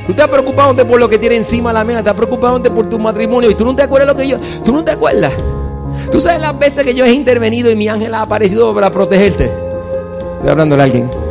Tú 0.06 0.12
estás 0.12 0.28
preocupado 0.28 0.88
por 0.88 1.00
lo 1.00 1.10
que 1.10 1.18
tiene 1.18 1.38
encima 1.38 1.74
la 1.74 1.84
mesa, 1.84 2.00
estás 2.00 2.14
preocupado 2.14 2.62
por 2.62 2.88
tu 2.88 3.00
matrimonio 3.00 3.50
y 3.50 3.56
tú 3.56 3.66
no 3.66 3.76
te 3.76 3.82
acuerdas 3.82 4.08
lo 4.08 4.16
que 4.16 4.28
yo, 4.28 4.38
tú 4.64 4.72
no 4.72 4.84
te 4.84 4.92
acuerdas. 4.92 5.34
Tú 6.12 6.22
sabes 6.22 6.40
las 6.40 6.58
veces 6.60 6.84
que 6.84 6.94
yo 6.94 7.06
he 7.06 7.12
intervenido 7.12 7.72
y 7.72 7.76
mi 7.76 7.88
ángel 7.88 8.14
ha 8.14 8.22
aparecido 8.22 8.72
para 8.72 8.92
protegerte. 8.92 9.46
Estoy 10.36 10.52
hablando 10.52 10.78
de 10.78 10.84
alguien. 10.84 11.29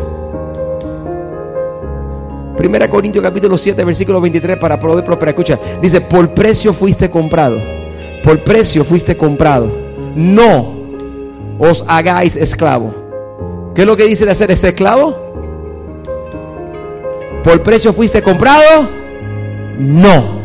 Primera 2.58 2.90
Corintios 2.90 3.22
capítulo 3.22 3.56
7, 3.56 3.84
versículo 3.84 4.20
23 4.20 4.56
para 4.56 4.78
poder 4.78 5.04
prosperar. 5.04 5.34
Escucha, 5.34 5.58
dice, 5.80 6.00
por 6.00 6.34
precio 6.34 6.74
fuiste 6.74 7.08
comprado. 7.08 7.58
Por 8.22 8.42
precio 8.42 8.84
fuiste 8.84 9.16
comprado. 9.16 9.70
No 10.16 10.76
os 11.60 11.84
hagáis 11.88 12.36
esclavo 12.36 13.08
¿Qué 13.78 13.82
es 13.82 13.86
lo 13.86 13.96
que 13.96 14.04
dice 14.06 14.24
de 14.24 14.32
hacer 14.32 14.50
ese 14.50 14.68
esclavo? 14.70 15.16
¿Por 17.44 17.62
precio 17.62 17.92
fuiste 17.92 18.20
comprado? 18.22 18.90
No. 19.78 20.40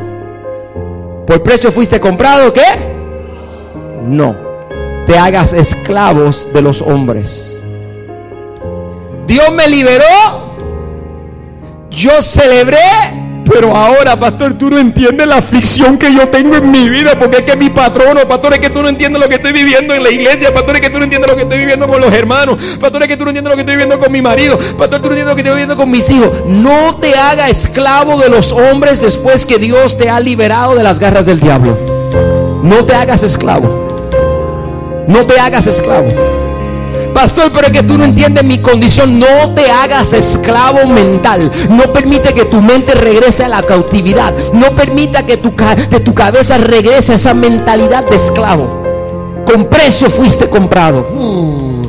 ¿Por 1.25 1.41
precio 1.41 1.71
fuiste 1.71 1.99
comprado? 1.99 2.53
¿Qué? 2.53 2.61
No. 4.05 4.35
Te 5.07 5.17
hagas 5.17 5.51
esclavos 5.53 6.47
de 6.53 6.61
los 6.61 6.83
hombres. 6.83 7.65
Dios 9.25 9.51
me 9.51 9.67
liberó. 9.67 10.52
Yo 11.93 12.21
celebré 12.21 13.23
pero 13.45 13.75
ahora, 13.75 14.17
pastor, 14.17 14.57
tú 14.57 14.69
no 14.69 14.79
entiendes 14.79 15.27
la 15.27 15.37
aflicción 15.37 15.97
que 15.97 16.13
yo 16.13 16.29
tengo 16.29 16.55
en 16.55 16.71
mi 16.71 16.89
vida, 16.89 17.19
porque 17.19 17.37
es 17.37 17.43
que 17.43 17.55
mi 17.57 17.69
patrono, 17.69 18.27
pastor, 18.27 18.53
es 18.53 18.59
que 18.59 18.69
tú 18.69 18.81
no 18.81 18.87
entiendes 18.87 19.21
lo 19.21 19.27
que 19.27 19.35
estoy 19.35 19.51
viviendo 19.51 19.93
en 19.93 20.03
la 20.03 20.09
iglesia, 20.09 20.53
pastor, 20.53 20.75
es 20.75 20.81
que 20.81 20.89
tú 20.89 20.97
no 20.97 21.03
entiendes 21.03 21.29
lo 21.29 21.35
que 21.35 21.43
estoy 21.43 21.57
viviendo 21.57 21.87
con 21.87 21.99
los 21.99 22.13
hermanos, 22.13 22.61
pastor, 22.79 23.03
es 23.03 23.09
que 23.09 23.17
tú 23.17 23.25
no 23.25 23.31
entiendes 23.31 23.51
lo 23.51 23.55
que 23.55 23.61
estoy 23.61 23.75
viviendo 23.75 23.99
con 23.99 24.11
mi 24.11 24.21
marido, 24.21 24.57
pastor, 24.77 25.01
tú 25.01 25.07
no 25.09 25.15
entiendes 25.15 25.27
lo 25.27 25.35
que 25.35 25.41
estoy 25.41 25.53
viviendo 25.53 25.75
con 25.75 25.91
mis 25.91 26.09
hijos. 26.09 26.31
No 26.47 26.95
te 26.97 27.15
haga 27.15 27.49
esclavo 27.49 28.17
de 28.17 28.29
los 28.29 28.51
hombres 28.53 29.01
después 29.01 29.45
que 29.45 29.57
Dios 29.57 29.97
te 29.97 30.09
ha 30.09 30.19
liberado 30.19 30.75
de 30.75 30.83
las 30.83 30.99
garras 30.99 31.25
del 31.25 31.39
diablo. 31.39 31.77
No 32.63 32.85
te 32.85 32.95
hagas 32.95 33.23
esclavo. 33.23 33.87
No 35.07 35.25
te 35.25 35.37
hagas 35.39 35.67
esclavo. 35.67 36.32
Pastor, 37.13 37.51
pero 37.53 37.67
es 37.67 37.73
que 37.73 37.83
tú 37.83 37.97
no 37.97 38.05
entiendes 38.05 38.43
mi 38.43 38.59
condición. 38.59 39.19
No 39.19 39.53
te 39.53 39.69
hagas 39.69 40.13
esclavo 40.13 40.87
mental. 40.87 41.51
No 41.69 41.93
permite 41.93 42.33
que 42.33 42.45
tu 42.45 42.61
mente 42.61 42.95
regrese 42.95 43.43
a 43.43 43.49
la 43.49 43.61
cautividad. 43.63 44.33
No 44.53 44.75
permita 44.75 45.25
que 45.25 45.37
tu, 45.37 45.53
de 45.89 45.99
tu 45.99 46.13
cabeza 46.13 46.57
regrese 46.57 47.13
a 47.13 47.15
esa 47.15 47.33
mentalidad 47.33 48.03
de 48.09 48.15
esclavo. 48.15 48.83
Con 49.45 49.65
precio 49.65 50.09
fuiste 50.09 50.49
comprado. 50.49 51.07
Mm. 51.13 51.82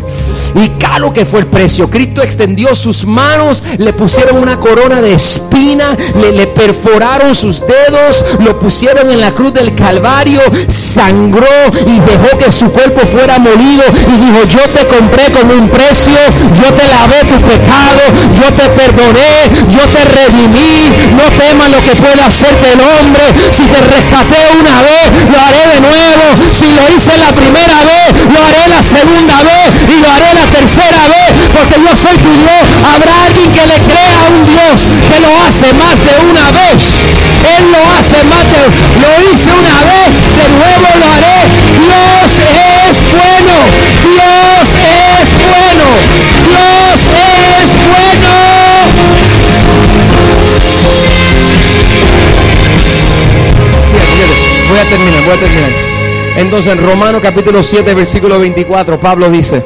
Y 0.55 0.69
caro 0.79 1.13
que 1.13 1.27
fue 1.27 1.41
el 1.41 1.47
precio. 1.47 1.91
Cristo 1.91 2.23
extendió 2.23 2.75
sus 2.75 3.05
manos, 3.05 3.63
le 3.79 3.93
pusieron 3.93 4.39
una 4.39 4.59
corona 4.61 5.01
de 5.01 5.15
espina, 5.15 5.97
le, 6.15 6.47
perforaron 6.47 7.35
sus 7.35 7.61
dedos, 7.61 8.25
lo 8.41 8.59
pusieron 8.59 9.11
en 9.11 9.21
la 9.21 9.33
cruz 9.33 9.53
del 9.53 9.75
Calvario, 9.75 10.41
sangró 10.69 11.47
y 11.87 11.99
dejó 12.01 12.39
que 12.39 12.53
su 12.53 12.71
cuerpo 12.71 13.01
fuera 13.07 13.39
molido. 13.39 13.83
Y 13.91 14.13
dijo, 14.13 14.45
yo 14.49 14.71
te 14.71 14.87
compré 14.87 15.33
con 15.33 15.51
un 15.51 15.69
precio, 15.69 16.15
yo 16.63 16.73
te 16.73 16.89
lavé 16.89 17.21
tu 17.25 17.41
pecado, 17.43 18.03
yo 18.41 18.53
te 18.55 18.69
perdoné, 18.71 19.51
yo 19.71 19.83
te 19.91 20.05
redimí. 20.05 21.15
No 21.17 21.25
temas 21.37 21.71
lo 21.71 21.81
que 21.83 21.97
pueda 22.01 22.27
hacerte 22.27 22.73
el 22.73 22.81
hombre. 22.81 23.25
Si 23.51 23.63
te 23.65 23.81
rescaté 23.81 24.39
una 24.61 24.83
vez, 24.83 25.07
lo 25.31 25.39
haré 25.41 25.75
de 25.75 25.81
nuevo. 25.81 26.25
Si 26.53 26.67
lo 26.71 26.97
hice 26.97 27.17
la 27.19 27.33
primera 27.33 27.79
vez, 27.83 28.15
lo 28.33 28.39
haré 28.39 28.69
la 28.69 28.83
segunda 28.83 29.43
vez 29.43 29.69
y 29.91 30.01
lo 30.01 30.11
haré 30.11 30.35
la 30.35 30.44
tercera 30.47 31.09
vez, 31.09 31.33
porque 31.53 31.77
yo 31.81 31.97
soy 31.97 32.17
tu 32.19 32.31
Dios. 32.31 32.67
Habrá 32.85 33.25
alguien 33.25 33.51
que 33.53 33.67
le 33.67 33.79
crea 33.87 34.19
a 34.21 34.29
un 34.29 34.45
Dios 34.45 34.89
que 35.09 35.21
lo 35.21 35.33
hace 35.41 35.73
más 35.75 35.97
de 36.05 36.15
una 36.31 36.51
vez. 36.51 36.83
Él 37.45 37.65
lo 37.71 37.83
hace 37.93 38.23
más 38.25 38.45
de 38.51 38.65
lo 38.65 39.11
hice 39.33 39.51
una 39.53 39.79
vez, 39.85 40.13
de 40.37 40.47
nuevo 40.55 40.89
lo 40.99 41.07
haré. 41.13 41.41
Dios 41.85 42.33
es 42.41 42.97
bueno. 43.13 43.57
Dios 44.05 44.69
es 44.75 45.29
bueno. 45.39 45.87
Dios 46.49 47.01
es 47.01 47.71
bueno. 47.89 48.35
voy 54.69 54.79
a 54.79 54.85
terminar, 54.89 55.25
voy 55.25 55.35
a 55.35 55.41
terminar. 55.41 55.71
Entonces 56.37 56.73
en 56.73 56.85
Romano 56.85 57.21
capítulo 57.21 57.63
7, 57.63 57.95
versículo 57.95 58.41
24, 58.41 58.99
Pablo 58.99 59.31
dice, 59.31 59.65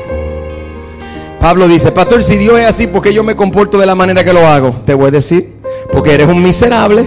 Pablo 1.41 1.69
dice, 1.69 1.93
pastor, 1.93 2.23
si 2.25 2.37
Dios 2.37 2.59
es 2.59 2.67
así, 2.67 2.89
¿por 2.89 3.01
qué 3.01 3.15
yo 3.15 3.23
me 3.23 3.37
comporto 3.37 3.79
de 3.79 3.87
la 3.87 3.95
manera 3.95 4.25
que 4.25 4.33
lo 4.33 4.47
hago? 4.47 4.75
Te 4.85 4.95
voy 4.95 5.09
a 5.09 5.11
decir, 5.13 5.55
porque 5.93 6.15
eres 6.15 6.27
un 6.27 6.43
miserable. 6.43 7.07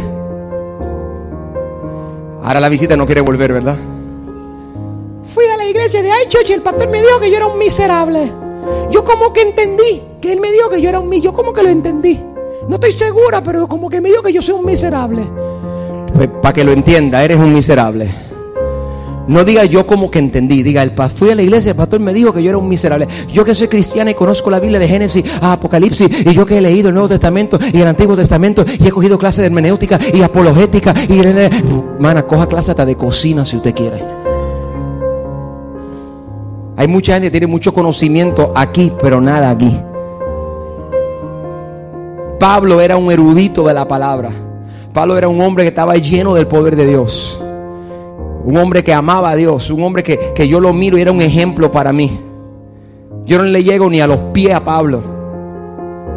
Ahora 2.42 2.60
la 2.62 2.70
visita 2.70 2.96
no 2.96 3.06
quiere 3.06 3.22
volver, 3.22 3.52
¿verdad? 3.52 3.76
Fui 5.26 5.46
a 5.46 5.58
la 5.58 5.66
iglesia 5.66 6.02
de 6.02 6.10
Church 6.28 6.50
y 6.50 6.54
el 6.54 6.62
pastor 6.62 6.90
me 6.90 7.02
dijo 7.02 7.20
que 7.20 7.30
yo 7.30 7.38
era 7.38 7.48
un 7.48 7.58
miserable. 7.58 8.32
Yo 8.90 9.04
como 9.04 9.34
que 9.34 9.42
entendí 9.42 10.02
que 10.22 10.32
él 10.32 10.40
me 10.40 10.52
dijo 10.52 10.70
que 10.70 10.82
yo 10.82 10.90
era 10.90 11.00
un 11.00 11.10
miserable. 11.10 11.32
Yo 11.32 11.34
como 11.34 11.54
que 11.54 11.64
lo 11.64 11.70
entendí. 11.70 12.24
No 12.68 12.76
estoy 12.76 12.94
segura, 12.94 13.44
pero 13.44 13.68
como 13.68 13.90
que 13.90 14.00
me 14.00 14.10
dijo 14.10 14.24
que 14.24 14.32
yo 14.32 14.42
soy 14.42 14.56
un 14.56 14.66
miserable. 14.66 15.24
Pues, 16.14 16.30
para 16.42 16.54
que 16.54 16.64
lo 16.64 16.72
entienda, 16.72 17.24
eres 17.24 17.38
un 17.38 17.54
miserable. 17.54 18.10
No 19.32 19.46
diga 19.46 19.64
yo 19.64 19.88
como 19.88 20.12
que 20.12 20.20
entendí, 20.20 20.62
diga, 20.62 20.84
el 20.84 20.92
fui 20.92 21.30
a 21.30 21.36
la 21.36 21.42
iglesia, 21.42 21.70
el 21.70 21.78
pastor 21.78 22.02
me 22.02 22.12
dijo 22.12 22.34
que 22.34 22.44
yo 22.44 22.50
era 22.50 22.58
un 22.58 22.68
miserable. 22.68 23.08
Yo 23.32 23.46
que 23.46 23.56
soy 23.56 23.70
cristiana 23.70 24.12
y 24.12 24.14
conozco 24.14 24.52
la 24.52 24.60
Biblia 24.60 24.78
de 24.78 24.90
Génesis 24.90 25.24
a 25.40 25.54
Apocalipsis, 25.54 26.10
y 26.26 26.34
yo 26.34 26.46
que 26.46 26.58
he 26.58 26.62
leído 26.62 26.90
el 26.90 26.96
Nuevo 26.96 27.08
Testamento 27.08 27.58
y 27.72 27.80
el 27.80 27.88
Antiguo 27.88 28.18
Testamento, 28.18 28.66
y 28.68 28.86
he 28.86 28.92
cogido 28.92 29.18
clases 29.18 29.40
de 29.40 29.46
hermenéutica 29.46 29.98
y 30.14 30.22
apologética, 30.22 30.94
y 31.08 31.20
hermana, 31.20 32.24
coja 32.24 32.46
clase 32.46 32.72
hasta 32.72 32.86
de 32.86 32.98
cocina 32.98 33.46
si 33.46 33.56
usted 33.56 33.74
quiere. 33.74 34.04
Hay 36.76 36.90
mucha 36.90 37.14
gente 37.14 37.28
que 37.28 37.32
tiene 37.32 37.48
mucho 37.48 37.74
conocimiento 37.74 38.52
aquí, 38.54 38.92
pero 39.02 39.22
nada 39.22 39.50
aquí. 39.50 39.74
Pablo 42.38 42.82
era 42.82 42.98
un 42.98 43.10
erudito 43.10 43.64
de 43.64 43.74
la 43.74 43.88
palabra. 43.88 44.32
Pablo 44.92 45.18
era 45.18 45.30
un 45.30 45.40
hombre 45.40 45.64
que 45.64 45.70
estaba 45.70 45.96
lleno 45.96 46.34
del 46.34 46.48
poder 46.48 46.76
de 46.76 46.86
Dios. 46.86 47.42
Un 48.44 48.58
hombre 48.58 48.84
que 48.84 48.94
amaba 48.94 49.32
a 49.32 49.36
Dios. 49.36 49.70
Un 49.70 49.84
hombre 49.84 50.04
que, 50.04 50.20
que 50.34 50.48
yo 50.48 50.60
lo 50.60 50.74
miro 50.74 50.98
y 50.98 51.02
era 51.02 51.12
un 51.12 51.22
ejemplo 51.22 51.72
para 51.72 51.94
mí. 51.94 52.20
Yo 53.26 53.38
no 53.38 53.44
le 53.44 53.64
llego 53.64 53.90
ni 53.90 54.02
a 54.02 54.08
los 54.08 54.20
pies 54.34 54.54
a 54.54 54.64
Pablo. 54.64 55.02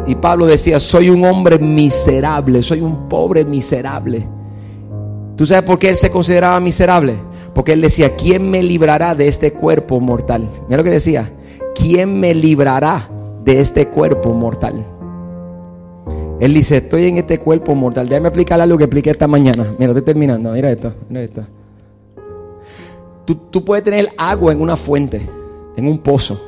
Y 0.07 0.15
Pablo 0.15 0.45
decía, 0.45 0.79
soy 0.79 1.09
un 1.09 1.25
hombre 1.25 1.57
miserable, 1.57 2.61
soy 2.61 2.81
un 2.81 3.07
pobre 3.09 3.43
miserable. 3.43 4.27
¿Tú 5.35 5.45
sabes 5.45 5.63
por 5.63 5.79
qué 5.79 5.89
él 5.89 5.95
se 5.95 6.11
consideraba 6.11 6.59
miserable? 6.59 7.15
Porque 7.53 7.73
él 7.73 7.81
decía, 7.81 8.15
¿quién 8.15 8.49
me 8.49 8.61
librará 8.61 9.15
de 9.15 9.27
este 9.27 9.53
cuerpo 9.53 9.99
mortal? 9.99 10.47
Mira 10.67 10.77
lo 10.77 10.83
que 10.83 10.91
decía, 10.91 11.31
¿quién 11.73 12.19
me 12.19 12.33
librará 12.35 13.09
de 13.43 13.59
este 13.59 13.87
cuerpo 13.87 14.33
mortal? 14.33 14.85
Él 16.39 16.53
dice, 16.53 16.77
estoy 16.77 17.07
en 17.07 17.17
este 17.17 17.39
cuerpo 17.39 17.73
mortal. 17.75 18.07
Déjame 18.07 18.27
explicar 18.27 18.59
algo 18.61 18.77
que 18.77 18.83
expliqué 18.83 19.09
esta 19.09 19.27
mañana. 19.27 19.73
Mira, 19.79 19.91
estoy 19.91 20.03
terminando. 20.03 20.51
Mira 20.51 20.71
esto, 20.71 20.93
mira 21.09 21.23
esto. 21.23 21.43
Tú, 23.25 23.35
tú 23.49 23.65
puedes 23.65 23.83
tener 23.83 24.09
agua 24.17 24.51
en 24.51 24.61
una 24.61 24.75
fuente, 24.75 25.27
en 25.75 25.87
un 25.87 25.97
pozo. 25.97 26.39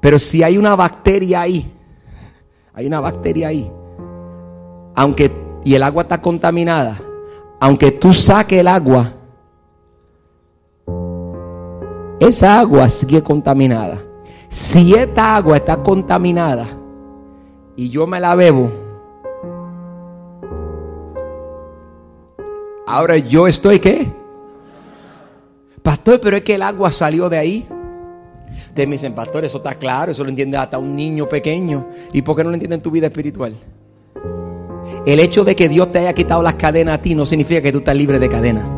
Pero 0.00 0.18
si 0.18 0.42
hay 0.42 0.58
una 0.58 0.76
bacteria 0.76 1.42
ahí, 1.42 1.72
hay 2.74 2.86
una 2.86 3.00
bacteria 3.00 3.48
ahí, 3.48 3.70
aunque 4.94 5.30
y 5.64 5.74
el 5.74 5.82
agua 5.82 6.02
está 6.02 6.22
contaminada, 6.22 7.00
aunque 7.58 7.90
tú 7.90 8.12
saques 8.12 8.60
el 8.60 8.68
agua, 8.68 9.12
esa 12.20 12.60
agua 12.60 12.88
sigue 12.88 13.22
contaminada. 13.22 14.00
Si 14.48 14.94
esta 14.94 15.34
agua 15.34 15.56
está 15.56 15.82
contaminada 15.82 16.68
y 17.74 17.90
yo 17.90 18.06
me 18.06 18.20
la 18.20 18.36
bebo, 18.36 18.70
ahora 22.86 23.16
yo 23.16 23.48
estoy 23.48 23.80
qué? 23.80 24.12
Pastor, 25.86 26.20
pero 26.20 26.36
es 26.36 26.42
que 26.42 26.56
el 26.56 26.62
agua 26.62 26.90
salió 26.90 27.28
de 27.28 27.38
ahí. 27.38 27.64
Ustedes 28.70 28.88
me 28.88 28.96
dicen, 28.96 29.14
pastor, 29.14 29.44
eso 29.44 29.58
está 29.58 29.76
claro, 29.76 30.10
eso 30.10 30.24
lo 30.24 30.30
entiende 30.30 30.56
hasta 30.56 30.78
un 30.78 30.96
niño 30.96 31.28
pequeño. 31.28 31.86
¿Y 32.12 32.22
por 32.22 32.34
qué 32.34 32.42
no 32.42 32.50
lo 32.50 32.54
entiende 32.54 32.74
en 32.74 32.82
tu 32.82 32.90
vida 32.90 33.06
espiritual? 33.06 33.54
El 35.06 35.20
hecho 35.20 35.44
de 35.44 35.54
que 35.54 35.68
Dios 35.68 35.92
te 35.92 36.00
haya 36.00 36.12
quitado 36.12 36.42
las 36.42 36.56
cadenas 36.56 36.96
a 36.98 37.02
ti 37.02 37.14
no 37.14 37.24
significa 37.24 37.62
que 37.62 37.70
tú 37.70 37.78
estás 37.78 37.94
libre 37.94 38.18
de 38.18 38.28
cadenas. 38.28 38.75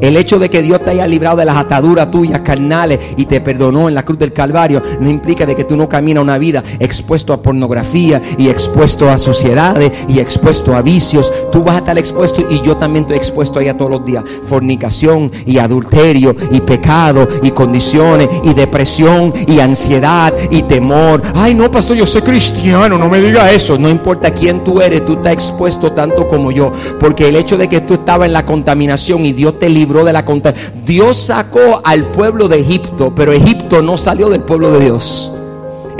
El 0.00 0.16
hecho 0.16 0.38
de 0.38 0.48
que 0.48 0.62
Dios 0.62 0.82
te 0.82 0.90
haya 0.90 1.06
librado 1.06 1.36
de 1.36 1.44
las 1.44 1.56
ataduras 1.56 2.10
tuyas 2.10 2.40
carnales 2.40 2.98
y 3.16 3.26
te 3.26 3.40
perdonó 3.40 3.88
en 3.88 3.94
la 3.94 4.04
cruz 4.04 4.18
del 4.18 4.32
Calvario 4.32 4.82
no 4.98 5.10
implica 5.10 5.44
de 5.44 5.54
que 5.54 5.64
tú 5.64 5.76
no 5.76 5.88
caminas 5.88 6.22
una 6.22 6.38
vida 6.38 6.64
expuesto 6.78 7.32
a 7.32 7.42
pornografía 7.42 8.22
y 8.38 8.48
expuesto 8.48 9.10
a 9.10 9.18
sociedades 9.18 9.92
y 10.08 10.18
expuesto 10.18 10.74
a 10.74 10.82
vicios. 10.82 11.32
Tú 11.52 11.62
vas 11.62 11.76
a 11.76 11.78
estar 11.78 11.98
expuesto 11.98 12.44
y 12.48 12.62
yo 12.62 12.76
también 12.76 13.04
estoy 13.04 13.18
expuesto 13.18 13.58
ahí 13.58 13.70
todos 13.74 13.90
los 13.90 14.04
días. 14.04 14.24
Fornicación 14.46 15.30
y 15.44 15.58
adulterio 15.58 16.34
y 16.50 16.60
pecado 16.60 17.28
y 17.42 17.50
condiciones 17.50 18.28
y 18.42 18.54
depresión 18.54 19.32
y 19.46 19.60
ansiedad 19.60 20.34
y 20.50 20.62
temor. 20.62 21.22
Ay, 21.34 21.54
no, 21.54 21.70
pastor, 21.70 21.96
yo 21.96 22.06
soy 22.06 22.22
cristiano, 22.22 22.96
no 22.96 23.08
me 23.08 23.20
diga 23.20 23.50
eso. 23.52 23.78
No 23.78 23.88
importa 23.88 24.32
quién 24.32 24.64
tú 24.64 24.80
eres, 24.80 25.04
tú 25.04 25.12
estás 25.14 25.32
expuesto 25.34 25.92
tanto 25.92 26.26
como 26.26 26.50
yo. 26.50 26.72
Porque 26.98 27.28
el 27.28 27.36
hecho 27.36 27.56
de 27.56 27.68
que 27.68 27.82
tú 27.82 27.94
estabas 27.94 28.26
en 28.26 28.32
la 28.32 28.46
contaminación 28.46 29.26
y 29.26 29.32
Dios 29.32 29.58
te 29.58 29.68
libró 29.68 29.89
de 30.04 30.12
la 30.12 30.24
contaminación. 30.24 30.84
Dios 30.84 31.16
sacó 31.16 31.80
al 31.84 32.10
pueblo 32.12 32.48
de 32.48 32.60
Egipto, 32.60 33.12
pero 33.14 33.32
Egipto 33.32 33.82
no 33.82 33.98
salió 33.98 34.28
del 34.28 34.42
pueblo 34.42 34.72
de 34.72 34.84
Dios. 34.84 35.32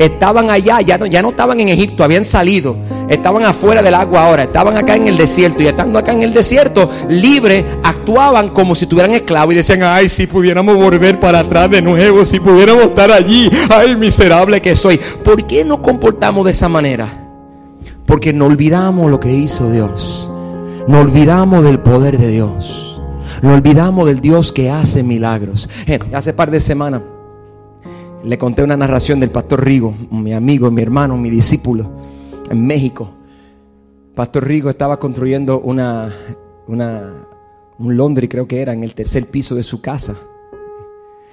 Estaban 0.01 0.49
allá, 0.49 0.81
ya 0.81 0.97
no, 0.97 1.29
estaban 1.29 1.61
en 1.61 1.69
Egipto, 1.69 2.03
habían 2.03 2.25
salido. 2.25 2.75
Estaban 3.11 3.43
afuera 3.43 3.83
del 3.83 3.93
agua 3.93 4.25
ahora, 4.25 4.45
estaban 4.45 4.79
acá 4.79 4.97
en 4.97 5.07
el 5.09 5.19
desierto. 5.19 5.63
Y 5.63 5.67
estando 5.67 5.99
acá 5.99 6.13
en 6.13 6.23
el 6.23 6.33
desierto, 6.33 6.89
libre, 7.11 7.67
actuaban 7.83 8.49
como 8.49 8.75
si 8.75 8.87
estuvieran 8.87 9.13
esclavos. 9.13 9.53
Y 9.53 9.59
decían, 9.59 9.83
ay, 9.83 10.09
si 10.09 10.27
pudiéramos 10.27 10.77
volver 10.77 11.21
para 11.21 11.41
atrás 11.41 11.71
de 11.71 11.83
nuevo, 11.83 12.25
si 12.25 12.41
pudiéramos 12.41 12.85
estar 12.85 13.13
allí. 13.13 13.51
Ay, 13.69 13.95
miserable 13.95 14.63
que 14.63 14.75
soy. 14.75 14.99
¿Por 15.23 15.47
qué 15.47 15.65
nos 15.65 15.81
comportamos 15.81 16.47
de 16.47 16.53
esa 16.53 16.71
manera? 16.71 17.29
Porque 18.07 18.33
no 18.33 18.47
olvidamos 18.47 19.11
lo 19.11 19.21
que 19.21 19.31
hizo 19.31 19.71
Dios. 19.71 20.31
No 20.89 21.01
olvidamos 21.01 21.63
del 21.63 21.79
poder 21.79 22.17
de 22.17 22.29
Dios. 22.29 22.90
Nos 23.43 23.55
olvidamos 23.55 24.07
del 24.07 24.21
Dios 24.21 24.53
que 24.53 24.71
hace 24.71 25.03
milagros. 25.03 25.69
Eh, 25.87 25.99
hace 26.13 26.33
par 26.33 26.51
de 26.51 26.61
semanas 26.61 27.03
le 28.23 28.37
conté 28.37 28.63
una 28.63 28.77
narración 28.77 29.19
del 29.19 29.31
pastor 29.31 29.65
Rigo, 29.65 29.95
mi 30.11 30.35
amigo, 30.35 30.71
mi 30.71 30.83
hermano, 30.83 31.17
mi 31.17 31.31
discípulo, 31.31 31.91
en 32.51 32.67
México. 32.67 33.11
Pastor 34.15 34.47
Rigo 34.47 34.69
estaba 34.69 34.99
construyendo 34.99 35.61
una, 35.61 36.15
una, 36.67 37.27
un 37.79 37.97
Londres, 37.97 38.29
creo 38.31 38.47
que 38.47 38.61
era, 38.61 38.75
en 38.75 38.85
el 38.85 38.95
tercer 38.95 39.31
piso 39.31 39.55
de 39.55 39.63
su 39.63 39.81
casa. 39.81 40.17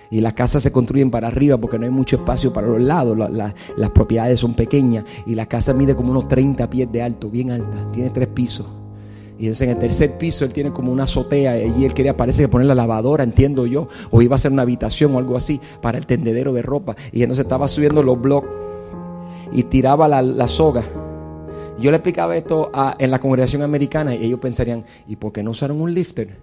Y 0.09 0.21
las 0.21 0.31
casas 0.31 0.63
se 0.63 0.71
construyen 0.71 1.11
para 1.11 1.27
arriba 1.27 1.57
porque 1.57 1.77
no 1.77 1.83
hay 1.83 1.91
mucho 1.91 2.15
espacio 2.15 2.53
para 2.53 2.67
los 2.67 2.81
lados. 2.81 3.17
las 3.17 3.89
propiedades 3.89 4.39
son 4.39 4.53
pequeñas. 4.53 5.03
Y 5.25 5.35
la 5.35 5.47
casa 5.47 5.73
mide 5.73 5.97
como 5.97 6.11
unos 6.11 6.29
30 6.29 6.69
pies 6.69 6.89
de 6.89 7.01
alto, 7.01 7.29
bien 7.29 7.51
alta. 7.51 7.91
Tiene 7.91 8.11
tres 8.11 8.29
pisos. 8.29 8.65
Y 9.39 9.47
en 9.47 9.69
el 9.69 9.77
tercer 9.77 10.17
piso 10.17 10.45
él 10.45 10.53
tiene 10.53 10.71
como 10.71 10.91
una 10.91 11.03
azotea 11.03 11.63
y 11.63 11.85
él 11.85 11.93
quería, 11.93 12.17
parece 12.17 12.43
que 12.43 12.47
poner 12.47 12.67
la 12.67 12.75
lavadora, 12.75 13.23
entiendo 13.23 13.67
yo, 13.67 13.87
o 14.09 14.21
iba 14.21 14.35
a 14.35 14.39
ser 14.39 14.51
una 14.51 14.63
habitación 14.63 15.13
o 15.13 15.19
algo 15.19 15.37
así 15.37 15.61
para 15.81 15.97
el 15.97 16.07
tendedero 16.07 16.53
de 16.53 16.63
ropa. 16.63 16.95
Y 17.11 17.21
entonces 17.21 17.45
estaba 17.45 17.67
subiendo 17.67 18.01
los 18.01 18.19
bloques 18.19 18.49
y 19.51 19.63
tiraba 19.63 20.07
la, 20.07 20.47
soga. 20.47 20.83
Yo 21.79 21.91
le 21.91 21.97
explicaba 21.97 22.35
esto 22.35 22.71
en 22.97 23.11
la 23.11 23.19
congregación 23.19 23.61
americana 23.61 24.15
y 24.15 24.25
ellos 24.25 24.39
pensarían, 24.39 24.83
¿y 25.07 25.15
por 25.17 25.31
qué 25.31 25.43
no 25.43 25.51
usaron 25.51 25.79
un 25.79 25.93
lifter? 25.93 26.39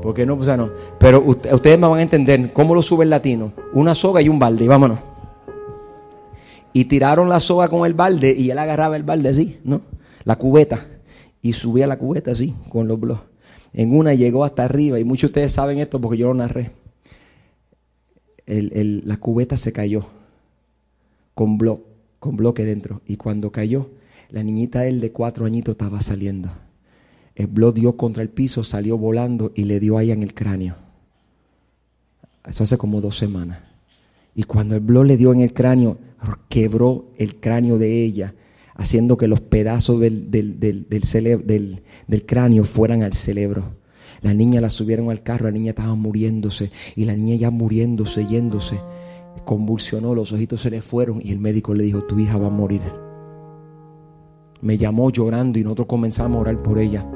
¿Por 0.00 0.14
qué 0.14 0.24
no 0.24 0.34
usaron? 0.34 0.72
Pero 0.98 1.22
ustedes 1.22 1.78
me 1.78 1.86
van 1.86 1.98
a 1.98 2.02
entender 2.02 2.52
cómo 2.54 2.74
lo 2.74 2.80
sube 2.80 3.04
el 3.04 3.10
latino. 3.10 3.52
Una 3.74 3.94
soga 3.94 4.22
y 4.22 4.30
un 4.30 4.38
balde, 4.38 4.66
vámonos. 4.66 5.00
Y 6.72 6.86
tiraron 6.86 7.28
la 7.28 7.40
soga 7.40 7.68
con 7.68 7.84
el 7.84 7.92
balde 7.92 8.34
y 8.36 8.50
él 8.50 8.58
agarraba 8.58 8.96
el 8.96 9.02
balde 9.02 9.28
así, 9.28 9.58
¿no? 9.64 9.82
La 10.24 10.36
cubeta 10.36 10.86
y 11.42 11.52
subía 11.52 11.86
la 11.86 11.98
cubeta 11.98 12.32
así, 12.32 12.54
con 12.68 12.88
los 12.88 12.98
bloques. 12.98 13.24
En 13.72 13.94
una 13.94 14.14
llegó 14.14 14.44
hasta 14.44 14.64
arriba, 14.64 14.98
y 14.98 15.04
muchos 15.04 15.28
de 15.28 15.32
ustedes 15.32 15.52
saben 15.52 15.78
esto 15.78 16.00
porque 16.00 16.18
yo 16.18 16.28
lo 16.28 16.34
narré. 16.34 16.72
la 18.46 19.16
cubeta 19.18 19.56
se 19.56 19.72
cayó 19.72 20.06
con, 21.34 21.58
blo, 21.58 21.84
con 22.18 22.36
bloque 22.36 22.64
dentro. 22.64 23.02
Y 23.06 23.16
cuando 23.16 23.52
cayó, 23.52 23.90
la 24.30 24.42
niñita 24.42 24.86
él 24.86 25.00
de 25.00 25.12
cuatro 25.12 25.46
añitos 25.46 25.72
estaba 25.72 26.00
saliendo. 26.00 26.50
El 27.34 27.46
bloque 27.46 27.80
dio 27.80 27.96
contra 27.96 28.22
el 28.22 28.30
piso, 28.30 28.64
salió 28.64 28.98
volando 28.98 29.52
y 29.54 29.64
le 29.64 29.78
dio 29.78 29.98
ahí 29.98 30.10
en 30.10 30.22
el 30.22 30.34
cráneo. 30.34 30.74
Eso 32.44 32.64
hace 32.64 32.76
como 32.78 33.00
dos 33.00 33.16
semanas. 33.16 33.60
Y 34.34 34.44
cuando 34.44 34.74
el 34.74 34.80
bloque 34.80 35.08
le 35.08 35.16
dio 35.16 35.32
en 35.32 35.42
el 35.42 35.52
cráneo, 35.52 35.98
quebró 36.48 37.06
el 37.16 37.36
cráneo 37.36 37.78
de 37.78 38.02
ella 38.02 38.34
haciendo 38.78 39.16
que 39.16 39.28
los 39.28 39.40
pedazos 39.40 40.00
del, 40.00 40.30
del, 40.30 42.26
cráneo 42.26 42.64
fueran 42.64 43.02
al 43.02 43.12
cerebro. 43.12 43.76
La 44.22 44.32
niña 44.32 44.60
la 44.60 44.70
subieron 44.70 45.10
al 45.10 45.22
carro, 45.22 45.46
la 45.46 45.50
niña 45.50 45.70
estaba 45.70 45.94
muriéndose 45.94 46.70
y 46.96 47.04
la 47.04 47.14
niña 47.14 47.36
ya 47.36 47.50
muriéndose, 47.50 48.26
yéndose, 48.26 48.80
convulsionó, 49.44 50.14
los 50.14 50.32
ojitos 50.32 50.62
se 50.62 50.70
le 50.70 50.80
fueron 50.80 51.20
y 51.22 51.32
el 51.32 51.38
médico 51.38 51.74
le 51.74 51.84
dijo, 51.84 52.04
tu 52.04 52.18
hija 52.18 52.38
va 52.38 52.46
a 52.46 52.50
morir. 52.50 52.80
Me 54.60 54.78
llamó 54.78 55.10
llorando 55.10 55.58
y 55.58 55.64
nosotros 55.64 55.88
comenzamos 55.88 56.38
a 56.38 56.40
orar 56.40 56.62
por 56.62 56.78
ella 56.78 57.06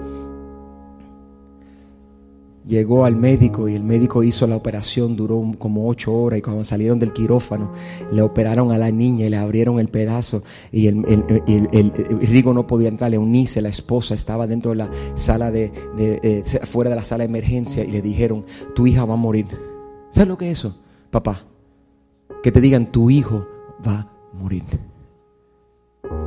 llegó 2.66 3.04
al 3.04 3.16
médico 3.16 3.68
y 3.68 3.74
el 3.74 3.82
médico 3.82 4.22
hizo 4.22 4.46
la 4.46 4.56
operación, 4.56 5.16
duró 5.16 5.42
como 5.58 5.88
ocho 5.88 6.12
horas 6.12 6.38
y 6.38 6.42
cuando 6.42 6.64
salieron 6.64 6.98
del 6.98 7.12
quirófano 7.12 7.72
le 8.12 8.22
operaron 8.22 8.72
a 8.72 8.78
la 8.78 8.90
niña 8.90 9.26
y 9.26 9.30
le 9.30 9.36
abrieron 9.36 9.78
el 9.80 9.88
pedazo 9.88 10.42
y 10.70 10.86
el, 10.86 11.02
Rigo 12.20 12.54
no 12.54 12.66
podía 12.66 12.88
entrar, 12.88 13.12
Eunice, 13.12 13.60
la 13.60 13.68
esposa, 13.68 14.14
estaba 14.14 14.46
dentro 14.46 14.70
de 14.70 14.76
la 14.76 14.90
sala 15.14 15.50
de, 15.50 15.72
eh, 15.98 16.42
fuera 16.64 16.90
de 16.90 16.96
la 16.96 17.04
sala 17.04 17.24
de 17.24 17.28
emergencia 17.28 17.84
y 17.84 17.90
le 17.90 18.02
dijeron, 18.02 18.44
tu 18.74 18.86
hija 18.86 19.04
va 19.04 19.14
a 19.14 19.16
morir. 19.18 19.46
¿Sabes 20.10 20.28
lo 20.28 20.38
que 20.38 20.50
es 20.50 20.58
eso, 20.58 20.78
papá? 21.10 21.46
Que 22.42 22.52
te 22.52 22.60
digan, 22.60 22.90
tu 22.90 23.10
hijo 23.10 23.46
va 23.86 23.92
a 23.92 24.36
morir. 24.36 24.64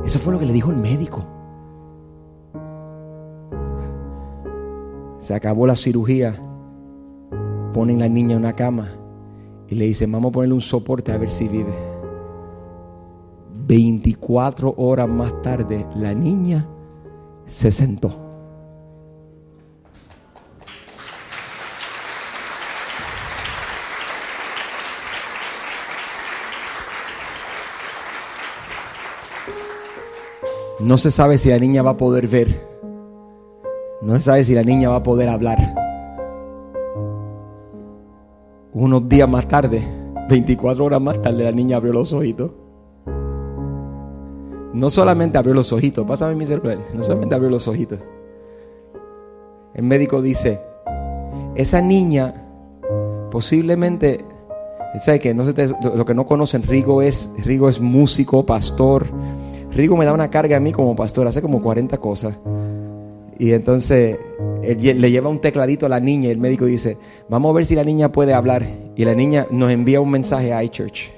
Eso 0.04 0.18
fue 0.18 0.32
lo 0.32 0.38
que 0.38 0.46
le 0.46 0.52
dijo 0.52 0.70
el 0.70 0.76
médico. 0.76 1.35
Se 5.26 5.34
acabó 5.34 5.66
la 5.66 5.74
cirugía. 5.74 6.40
Ponen 7.74 7.98
la 7.98 8.08
niña 8.08 8.34
en 8.34 8.38
una 8.38 8.52
cama 8.52 8.92
y 9.66 9.74
le 9.74 9.86
dicen, 9.86 10.12
vamos 10.12 10.28
a 10.28 10.32
ponerle 10.34 10.54
un 10.54 10.60
soporte 10.60 11.10
a 11.10 11.18
ver 11.18 11.30
si 11.30 11.48
vive. 11.48 11.74
24 13.66 14.74
horas 14.76 15.08
más 15.08 15.42
tarde, 15.42 15.84
la 15.96 16.14
niña 16.14 16.68
se 17.44 17.72
sentó. 17.72 18.16
No 30.78 30.96
se 30.98 31.10
sabe 31.10 31.36
si 31.36 31.50
la 31.50 31.58
niña 31.58 31.82
va 31.82 31.90
a 31.90 31.96
poder 31.96 32.28
ver. 32.28 32.75
No 34.06 34.14
se 34.14 34.20
sabe 34.20 34.44
si 34.44 34.54
la 34.54 34.62
niña 34.62 34.88
va 34.88 34.96
a 34.96 35.02
poder 35.02 35.28
hablar. 35.28 35.58
Unos 38.72 39.08
días 39.08 39.28
más 39.28 39.48
tarde, 39.48 39.82
24 40.28 40.84
horas 40.84 41.00
más 41.00 41.20
tarde, 41.20 41.42
la 41.42 41.50
niña 41.50 41.78
abrió 41.78 41.92
los 41.92 42.12
ojitos. 42.12 42.52
No 44.72 44.90
solamente 44.90 45.38
abrió 45.38 45.54
los 45.54 45.72
ojitos, 45.72 46.06
pásame 46.06 46.36
mi 46.36 46.46
celular, 46.46 46.78
no 46.94 47.02
solamente 47.02 47.34
abrió 47.34 47.50
los 47.50 47.66
ojitos. 47.66 47.98
El 49.74 49.82
médico 49.82 50.22
dice, 50.22 50.60
esa 51.56 51.82
niña 51.82 52.46
posiblemente, 53.32 54.24
¿sabe 55.00 55.18
que 55.18 55.34
lo 55.34 56.04
que 56.06 56.14
no 56.14 56.28
conocen, 56.28 56.62
Rigo 56.62 57.02
es, 57.02 57.28
Rigo 57.38 57.68
es 57.68 57.80
músico, 57.80 58.46
pastor. 58.46 59.08
Rigo 59.72 59.96
me 59.96 60.04
da 60.04 60.12
una 60.12 60.30
carga 60.30 60.58
a 60.58 60.60
mí 60.60 60.70
como 60.70 60.94
pastor, 60.94 61.26
hace 61.26 61.42
como 61.42 61.60
40 61.60 61.98
cosas. 61.98 62.38
Y 63.38 63.52
entonces 63.52 64.18
le 64.62 65.10
lleva 65.10 65.28
un 65.28 65.40
tecladito 65.40 65.86
a 65.86 65.88
la 65.88 66.00
niña 66.00 66.28
y 66.28 66.32
el 66.32 66.38
médico 66.38 66.64
dice, 66.64 66.96
vamos 67.28 67.50
a 67.50 67.54
ver 67.54 67.66
si 67.66 67.74
la 67.74 67.84
niña 67.84 68.10
puede 68.10 68.34
hablar. 68.34 68.66
Y 68.96 69.04
la 69.04 69.14
niña 69.14 69.46
nos 69.50 69.70
envía 69.70 70.00
un 70.00 70.10
mensaje 70.10 70.52
a 70.52 70.62
iChurch. 70.62 71.10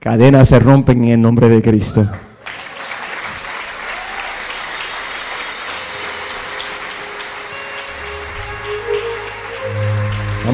Cadenas 0.00 0.48
se 0.48 0.58
rompen 0.58 1.04
en 1.04 1.10
el 1.12 1.22
nombre 1.22 1.48
de 1.48 1.62
Cristo. 1.62 2.06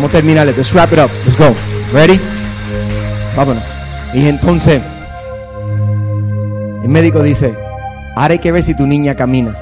Vamos 0.00 0.14
a 0.14 0.16
terminar. 0.16 0.46
Let's 0.46 0.72
wrap 0.72 0.90
it 0.94 0.98
up. 0.98 1.10
Let's 1.26 1.36
go. 1.36 1.54
Ready? 1.92 2.18
Vámonos. 3.36 3.62
Y 4.14 4.28
entonces, 4.28 4.80
el 6.82 6.88
médico 6.88 7.22
dice, 7.22 7.54
ahora 8.16 8.32
hay 8.32 8.38
que 8.38 8.50
ver 8.50 8.62
si 8.62 8.74
tu 8.74 8.86
niña 8.86 9.14
camina. 9.14 9.54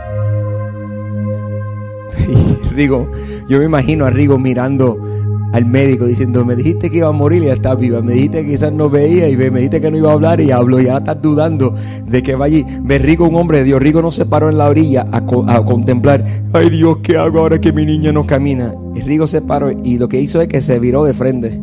Rigo, 2.70 3.10
yo 3.48 3.58
me 3.58 3.64
imagino 3.64 4.06
a 4.06 4.10
Rigo 4.10 4.38
mirando 4.38 5.07
al 5.52 5.64
médico 5.64 6.06
diciendo, 6.06 6.44
me 6.44 6.56
dijiste 6.56 6.90
que 6.90 6.98
iba 6.98 7.08
a 7.08 7.12
morir 7.12 7.42
y 7.42 7.46
ya 7.46 7.54
está 7.54 7.74
viva, 7.74 8.00
me 8.02 8.12
dijiste 8.12 8.44
que 8.44 8.50
quizás 8.50 8.72
no 8.72 8.90
veía 8.90 9.28
y 9.28 9.36
me 9.36 9.50
dijiste 9.50 9.80
que 9.80 9.90
no 9.90 9.96
iba 9.96 10.10
a 10.10 10.14
hablar 10.14 10.40
y 10.40 10.50
hablo 10.50 10.80
y 10.80 10.88
ahora 10.88 10.98
estás 10.98 11.22
dudando 11.22 11.74
de 12.06 12.22
que 12.22 12.34
va 12.34 12.46
allí. 12.46 12.64
Ve 12.82 12.98
Rigo, 12.98 13.28
un 13.28 13.36
hombre 13.36 13.58
de 13.58 13.64
Dios, 13.64 13.80
Rigo 13.80 14.02
no 14.02 14.10
se 14.10 14.26
paró 14.26 14.50
en 14.50 14.58
la 14.58 14.68
orilla 14.68 15.06
a, 15.10 15.18
a, 15.18 15.64
contemplar, 15.64 16.24
ay 16.52 16.70
Dios, 16.70 16.98
¿qué 17.02 17.16
hago 17.16 17.40
ahora 17.40 17.60
que 17.60 17.72
mi 17.72 17.86
niña 17.86 18.12
no 18.12 18.26
camina? 18.26 18.74
Y 18.94 19.00
Rigo 19.00 19.26
se 19.26 19.42
paró 19.42 19.70
y 19.70 19.98
lo 19.98 20.08
que 20.08 20.20
hizo 20.20 20.40
es 20.40 20.48
que 20.48 20.60
se 20.60 20.78
viró 20.78 21.04
de 21.04 21.14
frente, 21.14 21.60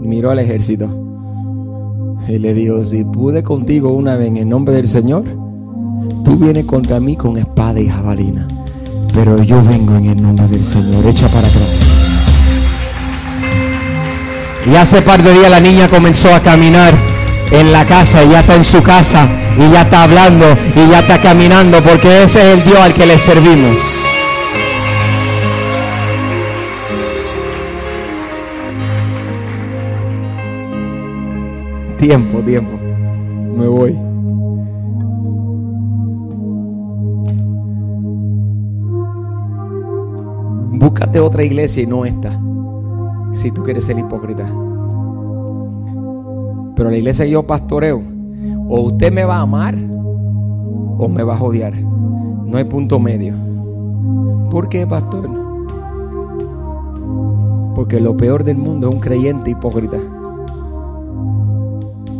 miró 0.00 0.30
al 0.30 0.38
ejército 0.38 1.02
y 2.28 2.38
le 2.38 2.54
dijo, 2.54 2.84
si 2.84 3.04
pude 3.04 3.42
contigo 3.42 3.92
una 3.92 4.16
vez 4.16 4.28
en 4.28 4.36
el 4.36 4.48
nombre 4.48 4.74
del 4.74 4.86
Señor, 4.86 5.24
tú 6.24 6.36
vienes 6.36 6.64
contra 6.66 7.00
mí 7.00 7.16
con 7.16 7.36
espada 7.36 7.80
y 7.80 7.88
jabalina. 7.88 8.46
Pero 9.14 9.42
yo 9.42 9.62
vengo 9.62 9.94
en 9.96 10.06
el 10.06 10.22
nombre 10.22 10.46
del 10.48 10.64
Señor. 10.64 11.04
Echa 11.06 11.26
para 11.28 11.46
atrás. 11.46 11.91
Y 14.64 14.76
hace 14.76 15.02
par 15.02 15.22
de 15.22 15.32
días 15.32 15.50
la 15.50 15.60
niña 15.60 15.88
comenzó 15.88 16.32
a 16.32 16.40
caminar 16.40 16.94
en 17.50 17.72
la 17.72 17.84
casa 17.84 18.22
y 18.22 18.30
ya 18.30 18.40
está 18.40 18.54
en 18.54 18.64
su 18.64 18.82
casa 18.82 19.28
y 19.58 19.70
ya 19.70 19.82
está 19.82 20.04
hablando 20.04 20.46
y 20.74 20.88
ya 20.88 21.00
está 21.00 21.20
caminando 21.20 21.80
porque 21.82 22.22
ese 22.22 22.52
es 22.52 22.58
el 22.58 22.64
Dios 22.64 22.78
al 22.78 22.94
que 22.94 23.06
le 23.06 23.18
servimos. 23.18 23.78
Tiempo, 31.98 32.40
tiempo. 32.40 32.78
Me 33.56 33.66
voy. 33.66 33.96
Búscate 40.78 41.20
otra 41.20 41.44
iglesia 41.44 41.82
y 41.82 41.86
no 41.86 42.04
esta 42.04 42.40
si 43.32 43.50
tú 43.50 43.62
quieres 43.62 43.84
ser 43.84 43.98
hipócrita. 43.98 44.46
Pero 46.76 46.90
la 46.90 46.96
iglesia 46.96 47.26
yo 47.26 47.42
pastoreo, 47.42 48.02
o 48.68 48.80
usted 48.80 49.12
me 49.12 49.24
va 49.24 49.36
a 49.36 49.42
amar 49.42 49.76
o 50.98 51.08
me 51.08 51.22
va 51.22 51.36
a 51.36 51.42
odiar. 51.42 51.74
No 51.80 52.56
hay 52.58 52.64
punto 52.64 52.98
medio. 52.98 53.34
¿Por 54.50 54.68
qué, 54.68 54.86
pastor? 54.86 55.28
Porque 57.74 58.00
lo 58.00 58.16
peor 58.16 58.44
del 58.44 58.58
mundo 58.58 58.88
es 58.88 58.94
un 58.94 59.00
creyente 59.00 59.50
hipócrita. 59.50 59.98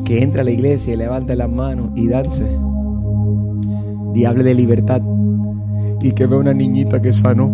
Que 0.05 0.23
entra 0.23 0.43
a 0.43 0.45
la 0.45 0.51
iglesia 0.51 0.95
y 0.95 0.97
levanta 0.97 1.37
las 1.37 1.51
manos 1.51 1.91
y 1.95 2.09
dance. 2.09 2.47
Y 4.15 4.25
hable 4.25 4.45
de 4.45 4.55
libertad. 4.55 5.03
Y 6.01 6.13
que 6.13 6.27
ve 6.27 6.37
una 6.37 6.55
niñita 6.55 7.01
que 7.01 7.13
sanó. 7.13 7.53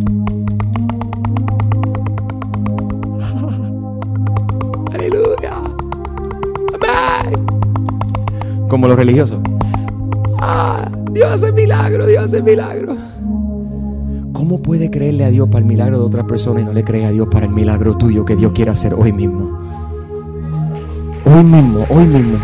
Como 8.68 8.86
los 8.86 8.96
religiosos. 8.96 9.40
Ah, 10.40 10.88
Dios 11.12 11.30
hace 11.30 11.52
milagro, 11.52 12.06
Dios 12.06 12.24
hace 12.24 12.42
milagro. 12.42 12.96
¿Cómo 14.32 14.62
puede 14.62 14.90
creerle 14.90 15.24
a 15.24 15.30
Dios 15.30 15.48
para 15.48 15.60
el 15.60 15.64
milagro 15.64 15.98
de 15.98 16.04
otra 16.04 16.24
persona 16.24 16.60
y 16.60 16.64
no 16.64 16.72
le 16.72 16.84
cree 16.84 17.06
a 17.06 17.10
Dios 17.10 17.28
para 17.30 17.46
el 17.46 17.52
milagro 17.52 17.96
tuyo 17.96 18.24
que 18.24 18.36
Dios 18.36 18.52
quiere 18.54 18.70
hacer 18.70 18.94
hoy 18.94 19.12
mismo? 19.12 19.58
Hoy 21.24 21.42
mismo, 21.42 21.84
hoy 21.90 22.04
mismo. 22.04 22.38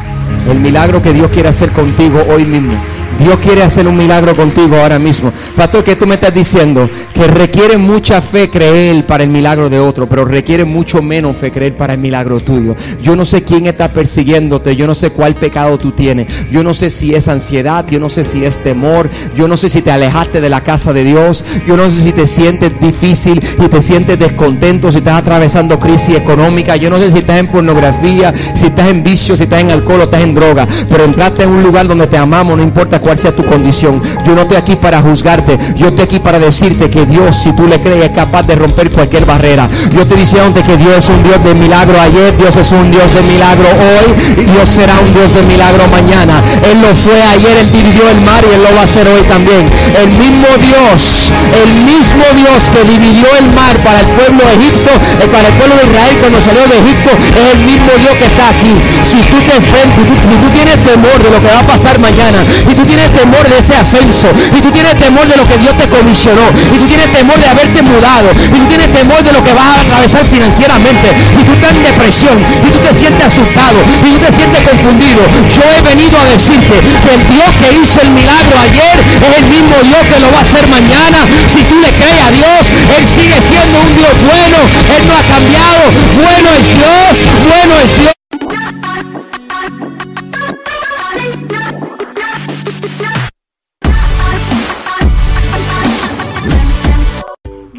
El 0.51 0.61
milagro 0.61 1.01
que 1.01 1.13
Dios 1.13 1.31
quiere 1.31 1.49
hacer 1.49 1.71
contigo 1.71 2.19
hoy 2.29 2.45
mismo. 2.45 2.75
Dios 3.19 3.39
quiere 3.39 3.63
hacer 3.63 3.87
un 3.87 3.97
milagro 3.97 4.35
contigo 4.35 4.77
ahora 4.77 4.99
mismo. 4.99 5.33
Pastor, 5.57 5.85
que 5.85 5.97
tú 5.97 6.07
me 6.07 6.15
estás 6.17 6.35
diciendo 6.35 6.89
que 7.13 7.27
requiere 7.27 7.79
mucha 7.79 8.21
fe 8.21 8.51
creer 8.51 9.07
para 9.07 9.25
el 9.25 9.31
milagro 9.31 9.71
de 9.71 9.79
otro, 9.79 10.09
pero 10.09 10.25
requiere 10.25 10.65
mucho 10.65 11.03
menos 11.03 11.37
fe 11.37 11.53
creer 11.53 11.77
para 11.77 11.95
el 11.95 12.01
milagro 12.01 12.41
tuyo. 12.41 12.75
Yo 13.03 13.17
no 13.17 13.25
sé 13.25 13.43
quién 13.43 13.67
está 13.67 13.93
persiguiéndote, 13.93 14.77
yo 14.77 14.87
no 14.87 14.95
sé 14.95 15.11
cuál 15.11 15.35
pecado 15.35 15.79
tú 15.79 15.93
tienes, 15.93 16.27
yo 16.51 16.63
no 16.63 16.75
sé 16.75 16.91
si 16.91 17.15
es 17.15 17.29
ansiedad, 17.29 17.87
yo 17.89 18.01
no 18.01 18.11
sé 18.11 18.25
si 18.25 18.45
es 18.45 18.63
temor, 18.63 19.09
yo 19.37 19.49
no 19.49 19.57
sé 19.57 19.69
si 19.69 19.83
te 19.83 19.91
alejaste 19.91 20.41
de 20.41 20.49
la 20.49 20.63
casa 20.63 20.93
de 20.93 21.05
Dios, 21.05 21.45
yo 21.67 21.77
no 21.77 21.89
sé 21.91 22.03
si 22.03 22.13
te 22.13 22.27
sientes 22.27 22.73
difícil 22.81 23.43
y 23.59 23.69
te 23.69 23.81
sientes 23.81 24.19
descontento, 24.19 24.91
si 24.91 24.99
estás 24.99 25.19
atravesando 25.19 25.79
crisis 25.79 26.17
económica, 26.17 26.77
yo 26.77 26.91
no 26.91 26.97
sé 26.97 27.13
si 27.13 27.19
estás 27.19 27.39
en 27.39 27.51
pornografía, 27.51 28.33
si 28.55 28.67
estás 28.67 28.89
en 28.89 29.03
vicio, 29.03 29.37
si 29.37 29.45
estás 29.45 29.61
en 29.61 29.71
alcohol 29.71 30.01
o 30.01 30.05
estás 30.05 30.23
en 30.23 30.35
droga, 30.35 30.67
pero 30.89 31.05
entraste 31.05 31.45
en 31.45 31.51
un 31.51 31.63
lugar 31.63 31.87
donde 31.87 32.07
te 32.07 32.17
amamos, 32.17 32.57
no 32.57 32.63
importa 32.63 33.01
cuál 33.05 33.19
sea 33.19 33.37
tu 33.37 33.45
condición. 33.45 34.03
Yo 34.27 34.35
no 34.35 34.43
estoy 34.43 34.57
aquí 34.57 34.77
para 34.77 35.01
juzgarte, 35.03 35.59
yo 35.77 35.89
estoy 35.89 36.05
aquí 36.05 36.19
para 36.19 36.39
decirte 36.39 36.91
que 36.91 37.07
Dios, 37.07 37.37
si 37.37 37.53
tú 37.53 37.67
le 37.67 37.81
crees, 37.81 38.07
es 38.07 38.11
capaz 38.11 38.43
de 38.45 38.57
romper 38.57 38.91
cualquier 38.91 39.25
barrera. 39.27 39.69
Yo 39.93 40.03
estoy 40.03 40.19
diciendo 40.19 40.63
que 40.63 40.77
Dios 40.77 40.99
es 40.99 41.09
un 41.11 41.23
Dios 41.23 41.45
de 41.45 41.55
milagro 41.55 42.01
ayer, 42.01 42.37
Dios 42.37 42.57
es 42.57 42.73
un 42.73 42.91
Dios 42.91 43.15
de 43.15 43.23
milagro 43.23 43.69
hoy, 43.69 44.43
y 44.43 44.45
Dios 44.51 44.69
será 44.69 44.95
un 44.99 45.13
Dios 45.13 45.35
de 45.35 45.43
milagro 45.43 45.87
mañana. 45.89 46.43
Él 46.65 46.81
lo 46.81 46.89
fue 46.95 47.21
ayer, 47.23 47.59
Él 47.59 47.71
dividió 47.71 48.09
el 48.09 48.21
mar 48.23 48.43
y 48.43 48.55
Él 48.55 48.63
lo 48.63 48.75
va 48.75 48.81
a 48.81 48.85
hacer 48.85 49.07
hoy 49.07 49.23
también. 49.29 49.69
El 50.01 50.09
mismo 50.17 50.49
Dios, 50.59 51.31
el 51.63 51.71
mismo 51.85 52.25
Dios 52.35 52.71
que 52.71 52.83
dividió 52.89 53.27
el 53.39 53.53
mar 53.53 53.77
para 53.85 54.01
el 54.01 54.07
pueblo 54.07 54.41
de 54.47 54.55
Egipto, 54.55 54.91
eh, 54.95 55.29
para 55.29 55.49
el 55.49 55.55
pueblo 55.55 55.75
de 55.77 55.85
Israel 55.91 56.17
cuando 56.21 56.41
salió 56.41 56.63
de 56.71 56.79
Egipto, 56.79 57.11
es 57.13 57.47
el 57.53 57.61
mismo 57.67 57.91
Dios 57.99 58.15
que 58.17 58.27
está 58.27 58.49
aquí. 58.49 58.73
Si 59.03 59.19
tú 59.29 59.37
te 59.43 59.53
enfrentas, 59.59 59.99
si 59.99 60.37
tú, 60.39 60.49
tienes 60.55 60.79
temor 60.87 61.19
de 61.19 61.31
lo 61.31 61.43
que 61.43 61.51
va 61.51 61.61
a 61.61 61.67
pasar 61.67 61.99
mañana, 61.99 62.39
si 62.47 62.73
tú 62.75 62.87
tienes 62.87 62.94
temor 63.11 63.49
de 63.49 63.59
ese 63.59 63.75
ascenso, 63.75 64.29
y 64.57 64.61
tú 64.61 64.71
tienes 64.71 64.99
temor 64.99 65.27
de 65.27 65.37
lo 65.37 65.45
que 65.45 65.59
Dios 65.59 65.77
te 65.77 65.89
comisionó, 65.89 66.47
y 66.55 66.79
tú 66.79 66.87
tienes 66.87 67.11
temor 67.13 67.39
de 67.39 67.49
haberte 67.49 67.83
mudado, 67.83 68.31
y 68.33 68.59
tú 68.59 68.67
tienes 68.67 68.93
temor 68.93 69.23
de 69.23 69.33
lo 69.33 69.43
que 69.43 69.53
vas 69.53 69.67
a 69.67 69.81
atravesar 69.81 70.25
financieramente, 70.25 71.09
y 71.39 71.43
tú 71.45 71.53
estás 71.53 71.73
en 71.73 71.83
depresión, 71.83 72.37
y 72.39 72.71
tú 72.71 72.79
te 72.79 72.95
sientes 72.95 73.25
asustado, 73.27 73.79
y 74.05 74.11
tú 74.15 74.19
te 74.19 74.33
sientes 74.33 74.61
confundido, 74.63 75.23
yo 75.51 75.63
he 75.67 75.81
venido 75.83 76.19
a 76.19 76.25
decirte 76.25 76.77
que 76.79 77.11
el 77.15 77.23
Dios 77.29 77.51
que 77.61 77.69
hizo 77.79 78.01
el 78.01 78.11
milagro 78.11 78.55
ayer 78.59 78.97
es 78.99 79.39
el 79.39 79.45
mismo 79.51 79.77
Dios 79.83 80.03
que 80.09 80.21
lo 80.21 80.31
va 80.33 80.39
a 80.39 80.43
hacer 80.43 80.67
mañana. 80.69 81.19
Si 81.49 81.59
tú 81.65 81.79
le 81.81 81.91
crees 81.91 82.21
a 82.23 82.31
Dios, 82.31 82.63
Él 82.97 83.05
sigue 83.07 83.41
siendo 83.41 83.79
un 83.79 83.95
Dios 83.95 84.15
bueno, 84.25 84.59
Él 84.97 85.07
no 85.09 85.15
ha 85.15 85.23
cambiado. 85.23 85.85
Bueno 86.17 86.49
es 86.59 86.69
Dios, 86.77 87.15
bueno 87.49 87.75
es 87.81 88.01
Dios. 88.01 88.24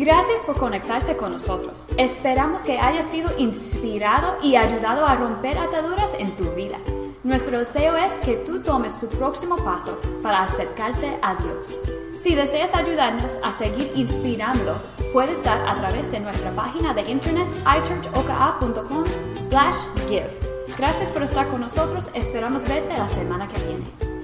Gracias 0.06 0.40
por 0.42 0.56
conectarte 0.60 1.18
con 1.18 1.32
nosotros. 1.32 1.88
Esperamos 1.98 2.64
que 2.64 2.78
hayas 2.78 3.08
sido 3.08 3.32
inspirado 3.40 4.38
y 4.40 4.56
ayudado 4.56 5.04
a 5.04 5.16
romper 5.16 5.58
ataduras 5.58 6.14
en 6.20 6.36
tu 6.36 6.44
vida. 6.52 6.78
Nuestro 7.24 7.58
deseo 7.58 7.96
es 7.96 8.20
que 8.20 8.36
tú 8.36 8.62
tomes 8.62 9.00
tu 9.00 9.08
próximo 9.08 9.58
paso 9.58 10.00
para 10.22 10.44
acercarte 10.44 11.18
a 11.24 11.34
Dios. 11.34 11.82
Si 12.16 12.36
deseas 12.36 12.76
ayudarnos 12.76 13.40
a 13.44 13.52
seguir 13.52 13.94
inspirando, 13.96 14.80
puedes 15.12 15.44
dar 15.44 15.68
a 15.68 15.74
través 15.74 16.12
de 16.12 16.20
nuestra 16.20 16.52
página 16.52 16.94
de 16.94 17.02
internet 17.10 17.52
ichurchoka.com 17.66 19.06
slash 19.50 19.78
give. 20.08 20.30
Gracias 20.78 21.10
por 21.10 21.24
estar 21.24 21.48
con 21.48 21.62
nosotros. 21.62 22.12
Esperamos 22.14 22.68
verte 22.68 22.96
la 22.96 23.08
semana 23.08 23.48
que 23.48 23.58
viene. 23.66 24.15